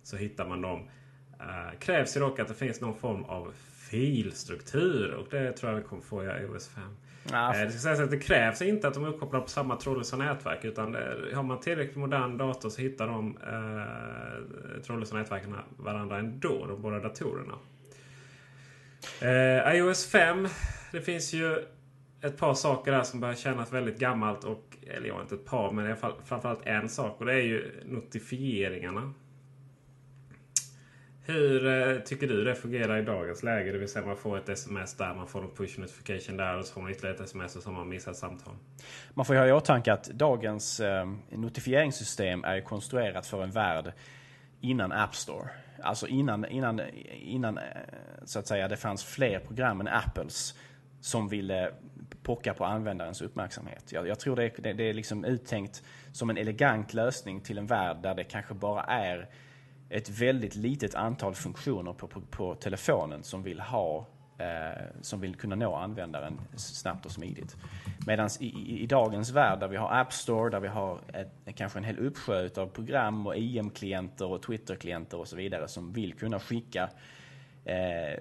[0.03, 0.89] så hittar man dem.
[1.41, 3.55] Eh, krävs ju dock att det finns någon form av
[3.91, 6.85] filstruktur och det tror jag vi kommer få i iOS 5.
[7.31, 7.55] Ja.
[7.55, 10.17] Eh, det ska sägas att det krävs inte att de är uppkopplade på samma trådlösa
[10.17, 10.65] nätverk.
[10.65, 16.67] Utan det, har man tillräckligt modern dator så hittar de eh, trådlösa nätverken varandra ändå,
[16.67, 17.55] de båda datorerna.
[19.21, 20.49] Eh, iOS 5.
[20.93, 21.65] Det finns ju
[22.23, 24.45] ett par saker där som börjar kännas väldigt gammalt.
[24.45, 27.21] Och, eller ja, inte ett par, men i alla fall framförallt en sak.
[27.21, 29.13] Och det är ju notifieringarna.
[31.27, 33.73] Hur eh, tycker du det fungerar i dagens läge?
[33.73, 36.65] Det vill säga man får ett sms där, man får en push notification där och
[36.65, 38.55] så får man ytterligare ett sms och så har man missat samtal.
[39.15, 43.93] Man får ha i åtanke att dagens eh, notifieringssystem är konstruerat för en värld
[44.61, 45.49] innan App Store.
[45.83, 46.81] Alltså innan, innan,
[47.13, 47.65] innan eh,
[48.25, 50.55] så att säga, det fanns fler program än Apples
[51.01, 51.73] som ville
[52.23, 53.93] pocka på användarens uppmärksamhet.
[53.93, 55.83] Jag, jag tror det är, det, det är liksom uttänkt
[56.13, 59.29] som en elegant lösning till en värld där det kanske bara är
[59.89, 64.07] ett väldigt litet antal funktioner på, på, på telefonen som vill ha
[64.39, 67.57] eh, som vill kunna nå användaren snabbt och smidigt.
[68.07, 71.57] Medan i, i, i, dagens värld där vi har App Store, där vi har ett,
[71.57, 76.15] kanske en hel uppsjö av program och IM-klienter och Twitter-klienter och så vidare som vill
[76.15, 76.91] kunna skicka
[77.65, 78.19] eh,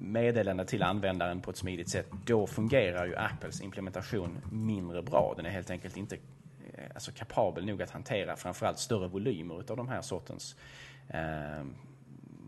[0.00, 2.06] meddelande till användaren på ett smidigt sätt.
[2.26, 5.34] Då fungerar ju Apples implementation mindre bra.
[5.36, 6.16] Den är helt enkelt inte
[6.78, 10.56] Eh, alltså kapabel nog att hantera framförallt större volymer av de här sortens
[11.08, 11.64] eh,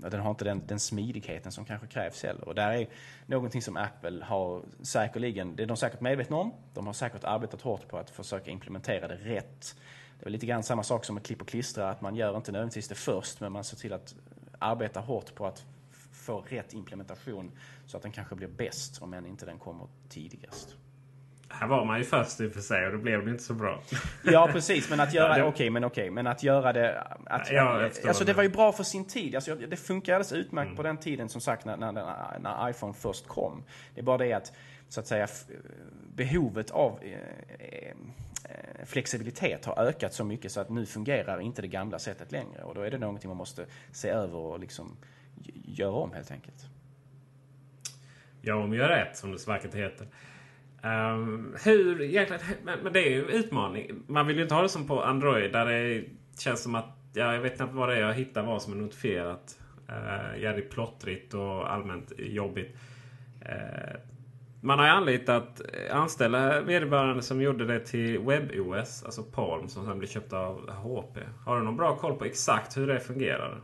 [0.09, 2.49] den har inte den, den, smidigheten som kanske krävs heller.
[2.49, 2.89] Och där är
[3.27, 6.55] någonting som Apple har säkerligen, det är de säkert medvetna om.
[6.75, 9.77] De har säkert arbetat hårt på att försöka implementera det rätt.
[10.21, 12.53] Det är lite grann samma sak som med klipp och klistra, att man gör inte
[12.53, 14.15] nödvändigtvis det först, men man ser till att
[14.59, 15.65] arbeta hårt på att
[16.13, 17.53] få rätt implementation
[17.87, 20.77] så att den kanske blir bäst, om än inte den kommer tidigast.
[21.53, 23.55] Här var man ju först i och för sig och då blev det inte så
[23.55, 23.83] bra.
[24.23, 27.01] Ja precis, men att göra det, okej, men okej, men att göra det...
[27.27, 29.35] Att, ja, alltså det var ju bra för sin tid.
[29.35, 30.77] Alltså, det funkade alldeles utmärkt mm.
[30.77, 31.93] på den tiden som sagt när, när,
[32.41, 33.63] när, iPhone först kom.
[33.95, 34.53] Det är bara det att,
[34.89, 35.29] så att säga,
[36.15, 37.19] behovet av eh,
[37.59, 42.63] eh, flexibilitet har ökat så mycket så att nu fungerar inte det gamla sättet längre.
[42.63, 44.97] Och då är det någonting man måste se över och liksom
[45.65, 46.67] göra om helt enkelt.
[48.43, 50.07] Ja, om gör rätt som det så vackert heter.
[50.83, 52.43] Um, hur egentligen...
[52.65, 54.03] Men, men, det är ju en utmaning.
[54.07, 56.05] Man vill ju inte ha det som på Android där det
[56.39, 56.97] känns som att...
[57.15, 59.59] Ja, jag vet inte vad det är jag hittar vad som är notifierat.
[59.89, 62.77] Uh, är plottrigt och allmänt jobbigt.
[63.43, 64.01] Uh,
[64.63, 69.87] man har ju anlitat eh, anställda vederbörande som gjorde det till WebOS, alltså Palm, som
[69.87, 71.19] sen blev köpt av HP.
[71.45, 73.61] Har du någon bra koll på exakt hur det fungerar?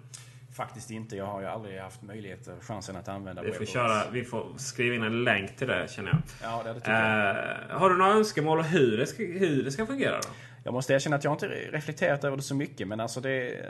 [0.57, 1.17] Faktiskt inte.
[1.17, 4.95] Jag har ju aldrig haft möjlighet, chansen att använda vi får, köra, vi får skriva
[4.95, 6.19] in en länk till det känner jag.
[6.43, 7.37] Ja, det tycker jag.
[7.71, 10.29] Uh, har du några önskemål hur det, ska, hur det ska fungera då?
[10.65, 13.67] Jag måste erkänna att jag inte reflekterat över det så mycket men alltså det...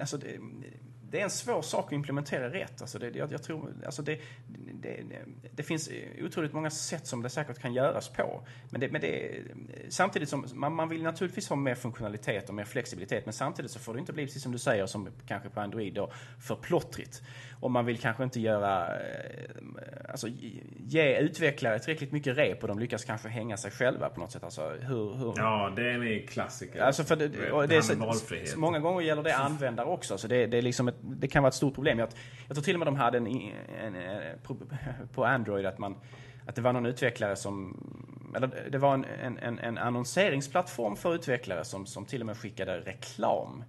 [0.00, 0.38] Alltså det
[1.14, 2.80] det är en svår sak att implementera rätt.
[2.80, 4.20] Alltså det, jag, jag tror, alltså det,
[4.72, 5.02] det,
[5.50, 5.90] det, finns
[6.22, 8.46] otroligt många sätt som det säkert kan göras på.
[8.70, 9.30] Men, det, men det,
[9.88, 13.26] samtidigt som man, man vill naturligtvis ha mer funktionalitet och mer flexibilitet.
[13.26, 15.94] Men samtidigt så får det inte bli, precis som du säger, som kanske på Android
[15.94, 17.22] då, för plottrigt.
[17.60, 19.50] Och man vill kanske inte göra, eh,
[20.08, 20.28] alltså
[20.76, 24.44] ge utvecklare tillräckligt mycket rep och de lyckas kanske hänga sig själva på något sätt.
[24.44, 25.34] Alltså, hur, hur...
[25.36, 26.80] Ja, det är en klassiker.
[26.80, 30.18] Alltså för det, det, det är så, många gånger gäller det användare också.
[30.18, 31.98] Så det, det är liksom ett det kan vara ett stort problem.
[31.98, 32.08] Jag,
[32.46, 34.38] jag tror till och med de hade en, en, en,
[35.14, 35.96] på Android att man
[36.46, 37.76] att det var någon utvecklare som,
[38.36, 39.04] eller det var en,
[39.38, 43.64] en, en annonseringsplattform för utvecklare som, som till och med skickade reklam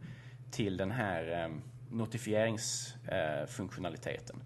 [0.52, 1.50] till den här eh,
[1.89, 4.36] notifieringsfunktionaliteten.
[4.36, 4.43] Eh,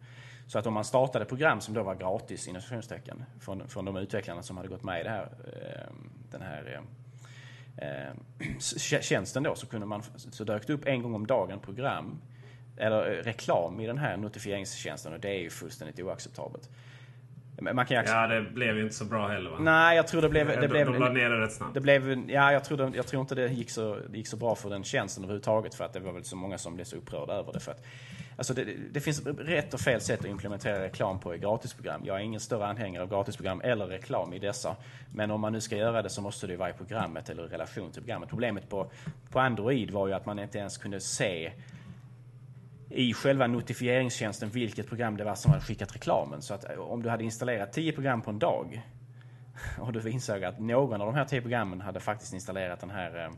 [0.48, 2.62] så att om man startade program som då var gratis inom
[3.40, 5.94] från, från de utvecklarna som hade gått med i det här, eh,
[6.32, 6.82] den här
[7.78, 8.10] eh, eh
[9.02, 12.22] tjänsten då så kunde man, så dök det upp en gång om dagen program
[12.80, 16.70] eller eh, reklam i den här notifieringstjänsten och det är ju fullständigt oacceptabelt.
[17.62, 19.58] Man kan ja, det blev ju inte så bra heller va?
[19.60, 20.48] Nej, jag tror det blev...
[20.48, 21.74] Det de, blev, de la ner det rätt snabbt.
[21.74, 24.56] Det blev, ja, jag tror, jag tror inte det gick, så, det gick så bra
[24.56, 27.34] för den tjänsten överhuvudtaget för att det var väl så många som blev så upprörda
[27.34, 27.60] över det.
[27.60, 27.86] För att,
[28.38, 32.02] alltså det, det finns rätt och fel sätt att implementera reklam på i gratisprogram.
[32.06, 34.76] Jag är ingen större anhängare av gratisprogram eller reklam i dessa.
[35.14, 37.48] Men om man nu ska göra det så måste det vara i programmet eller i
[37.48, 38.30] relation till programmet.
[38.30, 38.92] Problemet på,
[39.32, 41.52] på Android var ju att man inte ens kunde se
[42.90, 46.42] i själva notifieringstjänsten vilket program det var som hade skickat reklamen.
[46.42, 48.82] Så att eh, om du hade installerat 10 program på en dag
[49.80, 53.18] och du insåg att någon av de här 10 programmen hade faktiskt installerat den här
[53.18, 53.32] eh,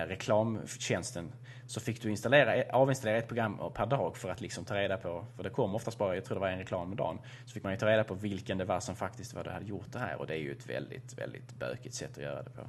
[0.00, 1.32] eh reklamtjänsten
[1.66, 4.96] så fick du installera, e, avinstallera ett program per dag för att liksom ta reda
[4.96, 7.52] på, för det kom oftast bara, jag tror det var en reklam om dagen, så
[7.52, 9.92] fick man ju ta reda på vilken det var som faktiskt var det hade gjort
[9.92, 12.62] det här och det är ju ett väldigt, väldigt bökigt sätt att göra det på.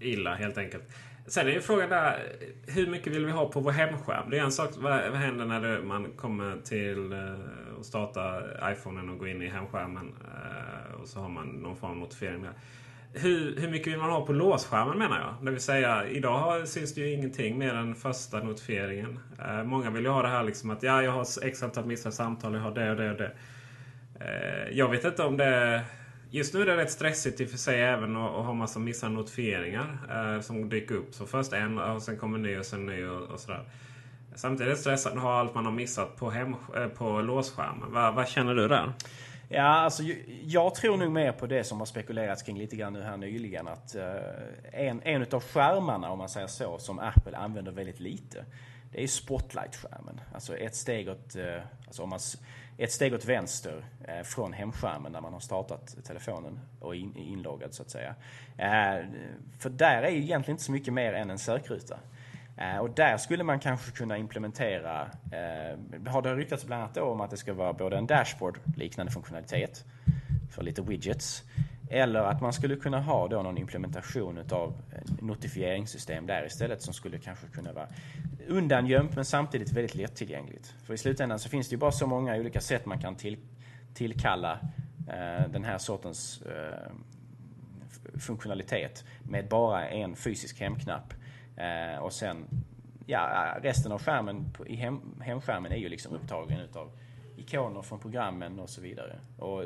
[0.00, 0.84] Illa helt enkelt.
[1.28, 2.32] Sen är ju frågan där,
[2.66, 4.30] hur mycket vill vi ha på vår hemskärm?
[4.30, 8.70] Det är en sak, vad, vad händer när det, man kommer till eh, och startar
[8.72, 12.42] iPhonen och går in i hemskärmen eh, och så har man någon form av notifiering
[12.42, 12.52] där.
[13.12, 15.46] Hur, hur mycket vill man ha på låsskärmen menar jag?
[15.46, 19.18] Det vill säga, idag har, syns det ju ingenting mer än första notifieringen.
[19.38, 22.14] Eh, många vill ju ha det här liksom att ja, jag har x antal missade
[22.14, 23.32] samtal, jag har det och det och det.
[24.72, 25.84] jag vet inte om det
[26.30, 29.12] Just nu är det rätt stressigt i och för sig även att ha massa missade
[29.12, 31.14] notifieringar eh, som dyker upp.
[31.14, 33.64] Så först en och sen kommer en ny och sen ny och, och sådär.
[34.34, 37.92] Samtidigt är det stressande att ha allt man har missat på, hem, eh, på låsskärmen.
[37.92, 38.92] Va, vad känner du där?
[39.48, 40.02] Ja, alltså,
[40.44, 43.68] jag tror nog mer på det som har spekulerats kring lite grann nu här nyligen.
[43.68, 44.02] Att eh,
[44.72, 48.44] en, en av skärmarna, om man säger så, som Apple använder väldigt lite.
[48.92, 50.20] Det är Spotlight-skärmen.
[50.34, 52.20] Alltså ett steg åt, eh, alltså om man,
[52.78, 57.16] ett steg åt vänster eh, från hemskärmen när man har startat telefonen och är in,
[57.16, 58.14] inloggad så att säga.
[58.56, 59.06] Eh,
[59.58, 61.98] för där är ju egentligen inte så mycket mer än en sökruta.
[62.56, 65.78] Eh, och där skulle man kanske kunna implementera, eh,
[66.10, 69.84] har det ryktats bland annat om att det ska vara både en dashboard-liknande funktionalitet
[70.50, 71.44] för lite widgets.
[71.90, 76.94] Eller att man skulle kunna ha då någon implementation utav eh, notifieringssystem där istället som
[76.94, 77.88] skulle kanske kunna vara
[78.48, 80.74] undangömt men samtidigt väldigt lättillgängligt.
[80.84, 83.36] För i slutändan så finns det ju bara så många olika sätt man kan till,
[83.94, 84.58] tillkalla
[85.08, 86.92] eh, den här sortens eh,
[88.18, 91.14] funktionalitet med bara en fysisk hemknapp
[91.58, 92.46] Eh, och sen,
[93.06, 96.90] ja, resten av skärmen i hem, hemskärmen är ju liksom upptagen utav
[97.38, 99.18] ikoner från programmen och så vidare.
[99.38, 99.64] Och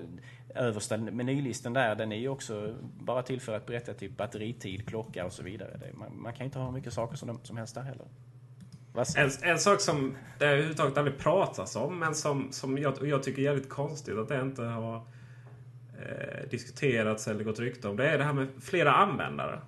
[0.54, 5.26] översta menylistan där, den är ju också bara till för att berätta typ batteritid, klocka
[5.26, 5.80] och så vidare.
[5.94, 8.06] Man, man, kan inte ha hur mycket saker som, som helst där heller.
[9.16, 13.42] En, en, sak som det överhuvudtaget aldrig pratas om, men som, som jag, jag tycker
[13.42, 17.96] är jävligt konstigt att det inte har eh, diskuterats eller gått rykte om.
[17.96, 19.60] Det är det här med flera användare.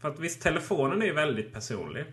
[0.00, 2.04] För att visst, telefonen är ju väldigt personlig.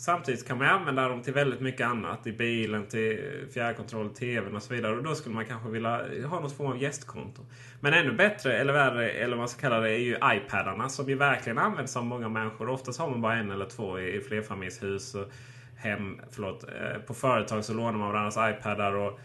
[0.00, 2.26] Samtidigt kan man använda dem till väldigt mycket annat.
[2.26, 4.96] I bilen, till fjärrkontroll, tvn och så vidare.
[4.96, 5.90] Och då skulle man kanske vilja
[6.26, 7.42] ha någon form av gästkonto.
[7.80, 10.88] Men ännu bättre, eller värre, eller vad man ska kalla det, är ju iPadarna.
[10.88, 12.68] Som ju verkligen används av många människor.
[12.68, 15.14] Oftast har man bara en eller två i flerfamiljshus.
[15.14, 15.32] Och
[15.76, 18.92] hem, förlåt, eh, på företag så lånar man varandras iPadar.
[18.92, 19.20] Och,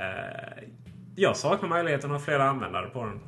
[0.00, 0.64] eh,
[1.16, 3.20] jag saknar möjligheten att ha flera användare på den.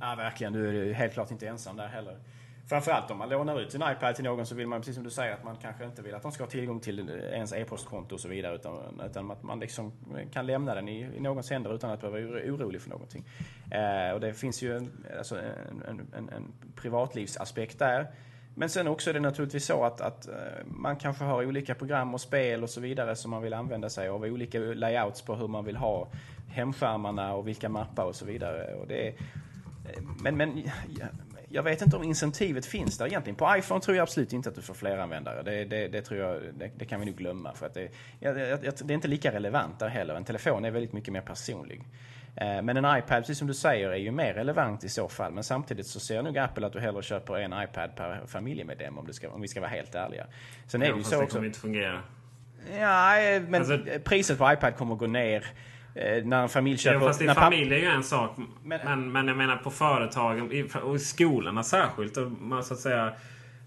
[0.00, 0.52] Ja, verkligen.
[0.52, 2.16] Du är helt klart inte ensam där heller.
[2.66, 5.10] Framförallt om man lånar ut sin iPad till någon så vill man, precis som du
[5.10, 8.20] säger, att man kanske inte vill att de ska ha tillgång till ens e-postkonto och
[8.20, 8.54] så vidare.
[8.54, 9.92] Utan, utan att man liksom
[10.32, 13.24] kan lämna den i, i någons händer utan att behöva vara orolig för någonting.
[13.70, 18.06] Eh, och det finns ju en, alltså en, en, en, en privatlivsaspekt där.
[18.54, 22.14] Men sen också är det naturligtvis så att, att eh, man kanske har olika program
[22.14, 24.22] och spel och så vidare som man vill använda sig av.
[24.22, 26.08] Olika layouts på hur man vill ha
[26.48, 28.74] hemskärmarna och vilka mappar och så vidare.
[28.74, 29.14] Och det är,
[30.22, 30.62] men, men
[31.52, 33.36] jag vet inte om incentivet finns där egentligen.
[33.36, 35.42] På iPhone tror jag absolut inte att du får fler användare.
[35.42, 37.54] Det, det, det tror jag, det, det, kan vi nog glömma.
[37.54, 37.88] För att det,
[38.20, 40.14] är inte lika relevant där heller.
[40.14, 41.84] En telefon är väldigt mycket mer personlig.
[42.36, 45.32] Eh, men en iPad, precis som du säger, är ju mer relevant i så fall.
[45.32, 49.12] Men samtidigt så ser nog Apple att du hellre köper en iPad per familjemedlem om,
[49.12, 50.26] ska, om vi ska vara helt ärliga.
[50.66, 51.34] Sen är ja, det ju så det också...
[51.36, 52.02] kommer inte fungera.
[52.78, 53.14] Ja,
[53.48, 53.78] men alltså...
[54.04, 55.46] priset på iPad kommer att gå ner.
[55.94, 57.00] Eh, när en familj köper...
[57.00, 58.36] Ja, fast i familj är ju en sak.
[58.62, 62.16] Men, men, men jag menar på företagen och i skolorna särskilt.
[62.16, 63.12] Och man så att säga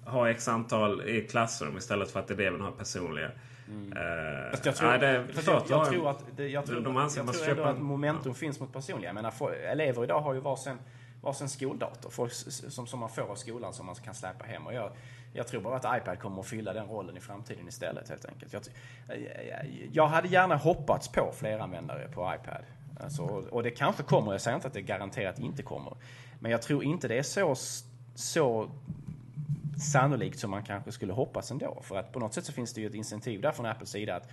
[0.06, 3.32] har x antal i klassrum istället för att eleverna har personliga.
[3.68, 3.94] Mm.
[3.94, 7.50] Uh, jag tror, nej, det, jag, jag, tror att, det, jag tror, de jag tror
[7.50, 8.34] ändå att momentum ja.
[8.34, 9.10] finns mot personliga.
[9.10, 10.78] Jag menar, för, elever idag har ju varsin,
[11.22, 14.68] varsin skoldator folk, som, som man får av skolan som man kan släpa hem.
[14.68, 14.92] Och jag,
[15.36, 18.54] jag tror bara att iPad kommer att fylla den rollen i framtiden istället helt enkelt.
[18.54, 18.64] Jag,
[19.92, 22.64] jag hade gärna hoppats på fler användare på iPad.
[23.00, 25.94] Alltså, och det kanske kommer, jag säger inte att det garanterat inte kommer.
[26.40, 27.56] Men jag tror inte det är så,
[28.16, 28.70] så
[29.78, 31.82] sannolikt som man kanske skulle hoppas ändå.
[31.82, 34.16] För att på något sätt så finns det ju ett incentiv där från Apples sida
[34.16, 34.30] att,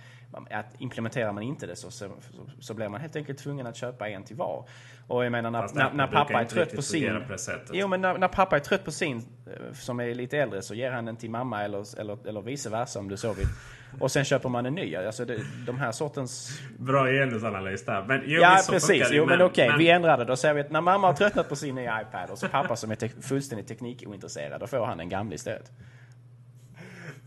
[0.51, 2.11] att implementerar man inte det så, så,
[2.59, 4.65] så blir man helt enkelt tvungen att köpa en till var.
[5.07, 7.23] Och jag menar när, när, när pappa är trött på sin...
[7.27, 7.35] På
[7.71, 10.73] jo men när, när, pappa är trött på sin eh, som är lite äldre så
[10.73, 13.47] ger han den till mamma eller, eller, eller vice versa om du så vill.
[13.99, 14.95] Och sen köper man en ny.
[14.95, 16.61] Alltså det, de här sortens...
[16.77, 18.05] Bra genusanalys där.
[18.07, 19.07] Men, jo, ja precis.
[19.11, 19.77] Jo men, men okej, men...
[19.77, 20.25] vi ändrar det.
[20.25, 22.75] Då säger vi att när mamma har tröttnat på sin nya iPad och så pappa
[22.75, 24.59] som är te fullständigt teknikointresserad.
[24.59, 25.71] Då får han en gammal istället.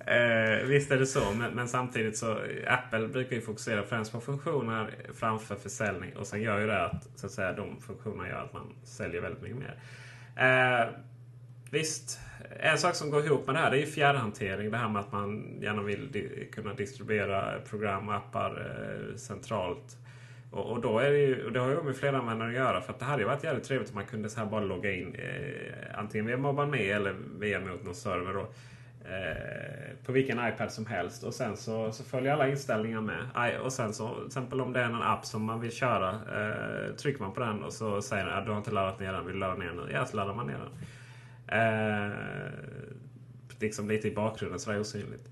[0.07, 4.21] Eh, visst är det så, men, men, samtidigt så Apple brukar ju fokusera främst på
[4.21, 6.17] funktioner framför försäljning.
[6.17, 9.21] Och sen gör ju det att, så att säga, de funktionerna gör att man säljer
[9.21, 9.77] väldigt mycket mer.
[10.37, 10.89] Eh,
[11.71, 12.21] visst,
[12.61, 14.71] en sak som går ihop med det här det är ju fjärrhantering.
[14.71, 19.97] Det här med att man gärna vill di kunna distribuera program och appar eh, centralt.
[20.51, 22.81] Och, och, då är det ju, och det har ju med flera användare att göra.
[22.81, 24.93] För att det hade ju varit jävligt trevligt om man kunde så här bara logga
[24.93, 28.37] in eh, antingen via Mobile eller via mot någon server.
[28.37, 28.55] Och,
[29.11, 31.23] Eh, på vilken iPad som helst.
[31.23, 33.61] Och sen så, så följer alla inställningar med.
[33.61, 36.11] Och sen så, till exempel om det är en app som man vill köra.
[36.11, 39.13] Eh, trycker man på den och så säger den att du har inte laddat ner
[39.13, 39.27] den.
[39.27, 39.77] Vill du ladda ner den?
[39.77, 39.93] nu?
[39.93, 40.73] Ja, så laddar man ner den.
[41.59, 42.13] Eh,
[43.61, 45.29] liksom lite i bakgrunden, sådär osynligt.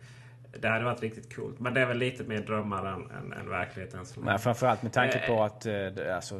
[0.61, 1.61] Det hade varit riktigt coolt.
[1.61, 4.05] Men det är väl lite mer drömmar än, än, än verkligheten.
[4.17, 5.75] Nej, framförallt med tanke på att eh,
[6.15, 6.35] alltså,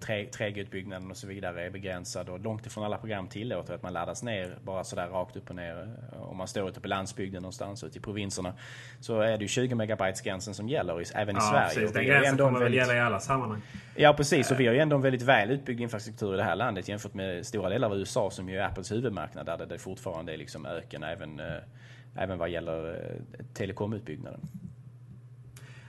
[0.00, 4.22] 3G-utbyggnaden och så vidare är begränsad och långt ifrån alla program tillåter att man laddas
[4.22, 5.96] ner bara sådär rakt upp och ner.
[6.12, 8.54] Om man står ute på landsbygden någonstans ute i provinserna
[9.00, 11.74] så är det ju 20 megabytes gränsen som gäller även i ja, Sverige.
[11.74, 11.92] Precis.
[11.92, 13.62] Den gränsen kommer väl gälla i alla sammanhang.
[13.94, 16.56] Ja precis och vi har ju ändå en väldigt väl utbyggd infrastruktur i det här
[16.56, 20.32] landet jämfört med stora delar av USA som ju är Apples huvudmarknad där det fortfarande
[20.32, 21.46] är liksom öken även eh,
[22.18, 24.40] även vad gäller eh, telekomutbyggnaden.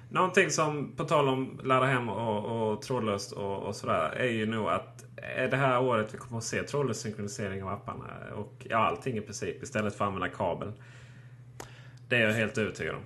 [0.10, 4.46] Någonting som, på tal om ladda hem och, och trådlöst och, och, sådär, är ju
[4.46, 8.06] nog att är det här året vi kommer att se trådlös synkronisering av apparna
[8.36, 10.72] och ja, allting i princip istället för att använda kabel.
[12.10, 13.02] Det är jag helt övertygad om.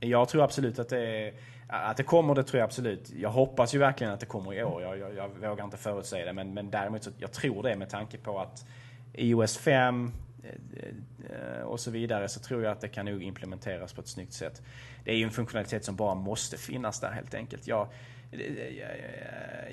[0.00, 1.34] Jag tror absolut att det,
[1.68, 3.10] att det kommer, det tror jag absolut.
[3.10, 4.82] Jag hoppas ju verkligen att det kommer i år.
[4.82, 7.90] Jag, jag, jag vågar inte förutsäga det, men, men däremot så jag tror det med
[7.90, 8.66] tanke på att
[9.14, 13.22] iOS 5 Eh, Eh, eh, och så vidare så tror jag att det kan nog
[13.22, 14.62] implementeras på ett snyggt sätt.
[15.04, 17.66] Det är ju en funktionalitet som bara måste finnas där helt enkelt.
[17.66, 17.88] Jag,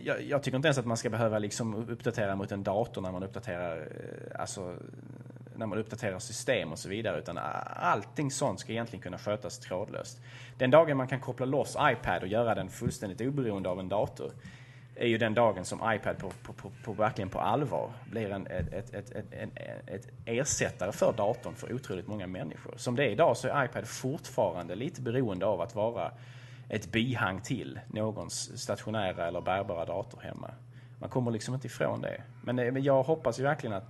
[0.03, 3.11] jag, jag, tycker inte ens att man ska behöva liksom uppdatera mot en dator när
[3.11, 4.75] man uppdaterar, eh, alltså,
[5.55, 7.19] när man uppdaterar system och så vidare.
[7.19, 10.21] Utan allting sånt ska egentligen kunna skötas trådlöst.
[10.57, 14.31] Den dagen man kan koppla loss iPad och göra den fullständigt oberoende av en dator
[14.97, 18.47] är ju den dagen som iPad på, på, på, på verkligen på allvar blir en,
[18.47, 19.49] ett, ett, ett, ett,
[19.87, 22.73] ett ersättare för datorn för otroligt många människor.
[22.77, 26.11] Som det är idag så är iPad fortfarande lite beroende av att vara
[26.69, 30.51] ett bihang till någons stationära eller bärbara dator hemma.
[30.99, 32.21] Man kommer liksom inte ifrån det.
[32.43, 33.87] Men, eh, men jag hoppas ju verkligen att,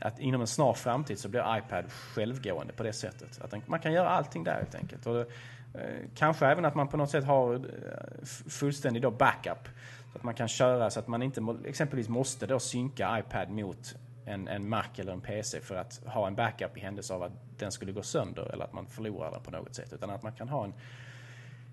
[0.00, 3.40] att inom en snar framtid så blir iPad självgående på det sättet.
[3.40, 5.06] Att man kan göra allting där helt enkelt.
[5.06, 5.30] Och
[5.78, 9.68] Eh, kanske även att man på något sätt har eh, fullständig då backup.
[10.12, 13.94] Så att man kan köra så att man inte exempelvis måste då synka iPad mot
[14.26, 17.32] en, en Mac eller en PC för att ha en backup i händelse av att
[17.58, 19.92] den skulle gå sönder eller att man förlorar den på något sätt.
[19.92, 20.74] Utan att man kan ha en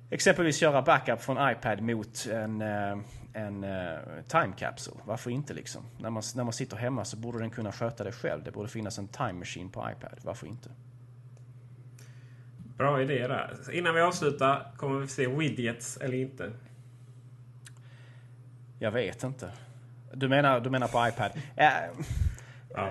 [0.09, 2.97] Exempelvis köra backup från iPad mot en, eh,
[3.33, 3.65] en
[4.27, 4.97] time capsule.
[5.05, 5.85] Varför inte liksom?
[5.97, 8.43] När man, när man sitter hemma så borde den kunna sköta det själv.
[8.43, 10.19] Det borde finnas en time machine på iPad.
[10.23, 10.69] Varför inte?
[12.77, 13.71] Bra idé där.
[13.71, 16.51] Innan vi avslutar, kommer vi se widgets eller inte?
[18.79, 19.51] Jag vet inte.
[20.13, 21.31] Du menar, du menar på iPad?
[21.55, 21.67] Äh,
[22.73, 22.89] ja.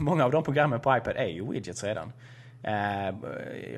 [0.00, 2.12] Många av de programmen på iPad är ju widgets redan.
[2.62, 3.14] Eh,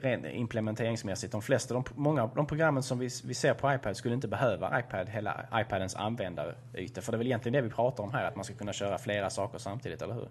[0.01, 1.33] rent implementeringsmässigt.
[1.33, 4.29] De flesta, de, många av de programmen som vi, vi ser på iPad skulle inte
[4.29, 7.03] behöva iPad, hela iPadens användaryta.
[7.03, 8.99] För det är väl egentligen det vi pratar om här, att man ska kunna köra
[8.99, 10.29] flera saker samtidigt, eller hur?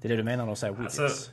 [0.00, 0.98] Det är det du menar när du säger widgets?
[0.98, 1.30] Alltså,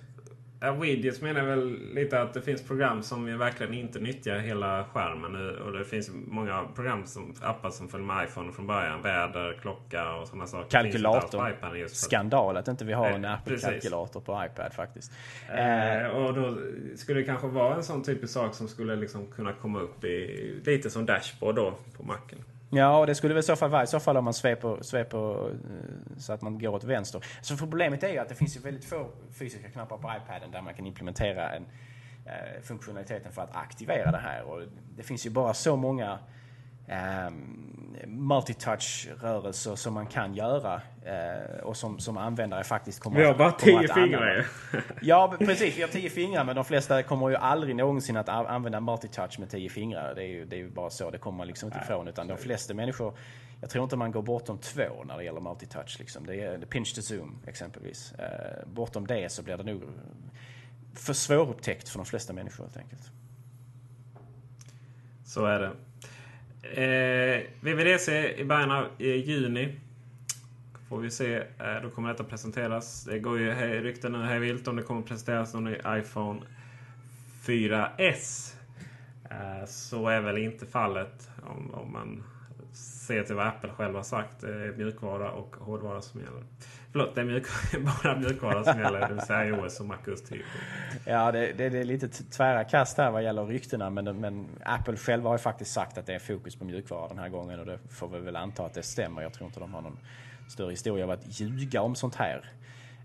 [0.82, 5.60] widgets menar väl lite att det finns program som verkligen inte nyttjar hela skärmen.
[5.60, 9.02] Och det finns många program, som, appar som följer med iPhone från början.
[9.02, 10.70] Väder, klocka och sådana saker.
[10.70, 11.88] Kalkylator.
[11.88, 15.12] Skandal att inte vi har en Apple-kalkylator på iPad faktiskt.
[15.50, 16.58] Eh, och då
[16.96, 20.62] skulle det kanske vara en sån typisk sak som skulle liksom kunna komma upp i
[20.66, 22.40] lite som Dashboard då på Macen.
[22.70, 25.50] Ja, det skulle väl i så fall vara i så fall om man sveper, sveper
[25.50, 25.56] eh,
[26.18, 27.24] så att man går åt vänster.
[27.42, 29.10] Så problemet är ju att det finns ju väldigt få
[29.40, 31.66] fysiska knappar på iPaden där man kan implementera en,
[32.26, 34.44] eh, funktionaliteten för att aktivera det här.
[34.44, 34.62] Och
[34.96, 36.20] det finns ju bara så många
[36.88, 37.30] eh,
[38.08, 43.38] multitouch-rörelser som man kan göra eh, och som, som användare faktiskt kommer att Vi har
[43.38, 44.46] bara tio fingrar
[45.02, 45.78] Ja, precis.
[45.78, 49.50] Vi har tio fingrar men de flesta kommer ju aldrig någonsin att använda multitouch med
[49.50, 50.16] tio fingrar.
[50.16, 51.12] Det är ju, det är ju bara så.
[51.12, 52.08] Det kommer man liksom inte ifrån.
[52.08, 53.18] Utan de flesta människor
[53.62, 56.00] jag tror inte man går bortom två när det gäller multitouch.
[56.00, 56.26] Liksom.
[56.26, 58.12] Det är pinch to zoom exempelvis.
[58.14, 59.84] Eh, bortom det så blir det nog
[60.94, 63.12] för svårupptäckt för de flesta människor helt enkelt.
[65.26, 65.72] Så är det.
[66.62, 69.76] Eh, VVDC i början av eh, juni.
[70.90, 71.36] Får vi se.
[71.36, 73.04] Eh, då kommer detta presenteras.
[73.04, 76.42] Det går ju rykten nu hej vilt om det kommer presenteras någon ny iPhone
[77.46, 78.54] 4S.
[79.32, 82.24] Eh, så är väl inte fallet om, om man
[82.74, 84.42] ser till vad Apple själva sagt.
[84.42, 86.44] Det är mjukvara och hårdvara som gäller.
[86.98, 87.46] Förlåt, det är mjuk,
[88.04, 89.00] bara mjukvara som gäller.
[89.00, 90.42] Det vill säga iOS och MacOS 10.
[91.06, 93.90] Ja, det, det, det, är lite tvära kast här vad gäller ryktena.
[93.90, 97.18] Men, men Apple själva har ju faktiskt sagt att det är fokus på mjukvara den
[97.18, 97.60] här gången.
[97.60, 99.22] Och det får vi väl anta att det stämmer.
[99.22, 100.00] Jag tror inte de har någon
[100.50, 102.52] större historia av att ljuga om sånt här.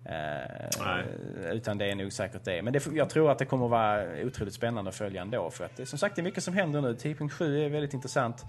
[0.04, 2.62] Eh, utan det är nog säkert det.
[2.62, 5.50] Men det, jag tror att det kommer att vara otroligt spännande att följa ändå.
[5.50, 6.92] För att det, som sagt, det är mycket som händer nu.
[6.94, 8.44] 10.7 är väldigt intressant.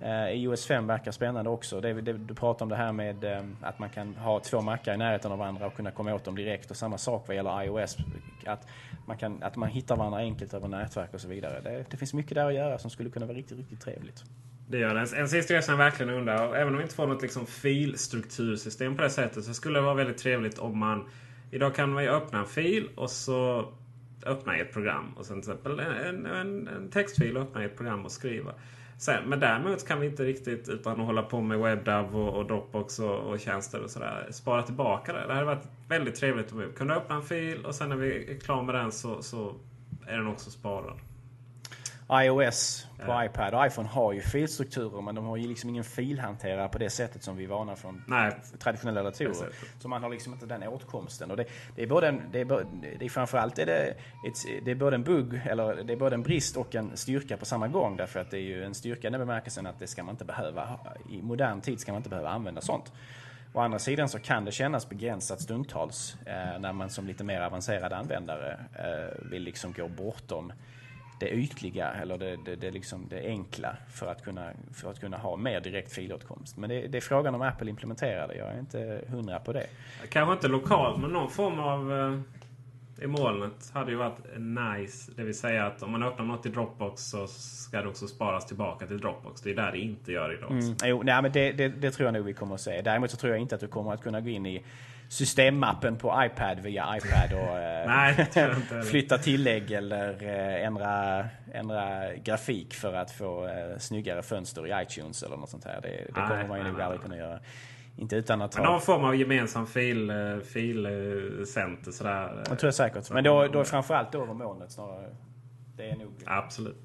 [0.00, 1.80] Eh, iOS 5 verkar spännande också.
[1.80, 4.94] Det, det, du pratar om det här med eh, att man kan ha två mackar
[4.94, 6.70] i närheten av varandra och kunna komma åt dem direkt.
[6.70, 7.96] Och samma sak vad gäller iOS.
[8.46, 8.66] Att
[9.06, 11.60] man, kan, att man hittar varandra enkelt över nätverk och så vidare.
[11.60, 14.24] Det, det finns mycket där att göra som skulle kunna vara riktigt, riktigt trevligt.
[14.68, 15.16] Det gör det.
[15.16, 16.54] En sista grej som jag verkligen undrar.
[16.54, 19.94] Även om vi inte får något liksom filstruktursystem på det sättet så skulle det vara
[19.94, 21.08] väldigt trevligt om man...
[21.50, 23.68] Idag kan man ju öppna en fil och så
[24.26, 25.14] öppna i ett program.
[25.16, 28.54] Och sen till exempel en, en, en textfil öppna i ett program och skriva.
[29.02, 32.46] Sen, men däremot kan vi inte riktigt utan att hålla på med WebDAV och, och
[32.46, 35.26] Dropbox och, och tjänster och sådär spara tillbaka det.
[35.26, 38.32] Det hade varit väldigt trevligt om vi kunde öppna en fil och sen när vi
[38.32, 39.54] är klara med den så, så
[40.06, 40.98] är den också sparad
[42.12, 43.24] iOS på ja.
[43.24, 46.90] iPad och iPhone har ju filstrukturer men de har ju liksom ingen filhanterare på det
[46.90, 48.32] sättet som vi är vana från Nej.
[48.58, 49.52] traditionella datorer.
[49.78, 51.30] Så man har liksom inte den åtkomsten.
[51.30, 51.44] Och det,
[51.76, 52.66] det är både en, det är,
[52.98, 53.94] det är framförallt är det,
[54.64, 57.44] det är både en bugg, eller det är både en brist och en styrka på
[57.44, 57.96] samma gång.
[57.96, 60.24] Därför att det är ju en styrka i den bemärkelsen att det ska man inte
[60.24, 60.78] behöva,
[61.10, 62.92] i modern tid ska man inte behöva använda sånt.
[63.54, 67.40] Å andra sidan så kan det kännas begränsat stundtals eh, när man som lite mer
[67.40, 70.52] avancerad användare eh, vill liksom gå bortom
[71.22, 75.16] det ytliga eller det, det, det, liksom det enkla för att, kunna, för att kunna
[75.16, 76.56] ha mer direkt filåtkomst.
[76.56, 78.34] Men det, det är frågan om Apple implementerar det.
[78.34, 79.66] Jag är inte hundra på det.
[80.08, 82.20] Kanske inte lokalt men någon form av eh,
[83.04, 85.12] i molnet hade ju varit nice.
[85.16, 88.46] Det vill säga att om man öppnar något i Dropbox så ska det också sparas
[88.46, 89.40] tillbaka till Dropbox.
[89.40, 90.50] Det är där det inte gör idag.
[90.50, 90.76] Mm.
[90.84, 92.82] Jo, nej, men det, det, det, tror jag nog vi kommer att se.
[92.82, 94.62] Däremot så tror jag inte att du kommer att kunna gå in i
[95.12, 97.86] systemmappen på iPad via iPad och eh,
[98.34, 104.82] nej, flytta tillägg eller eh, ändra, ändra grafik för att få eh, snyggare fönster i
[104.82, 105.80] iTunes eller något sånt här.
[105.80, 107.40] Det, det kommer man ju nog aldrig kunna göra.
[107.96, 108.64] Inte utan att ha...
[108.64, 110.12] Någon form av gemensam fil,
[110.52, 112.36] filcenter sådär.
[112.36, 113.10] Det tror jag säkert.
[113.10, 115.16] Men då, då är framförallt över molnet snarare.
[115.76, 116.12] Det är nog...
[116.26, 116.76] Absolut.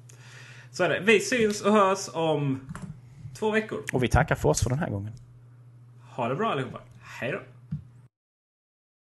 [0.70, 1.00] Så är det.
[1.00, 2.72] Vi syns och hörs om
[3.38, 3.78] två veckor.
[3.92, 5.12] Och vi tackar för oss för den här gången.
[6.16, 6.78] Ha det bra allihopa.
[7.20, 7.40] Hej då.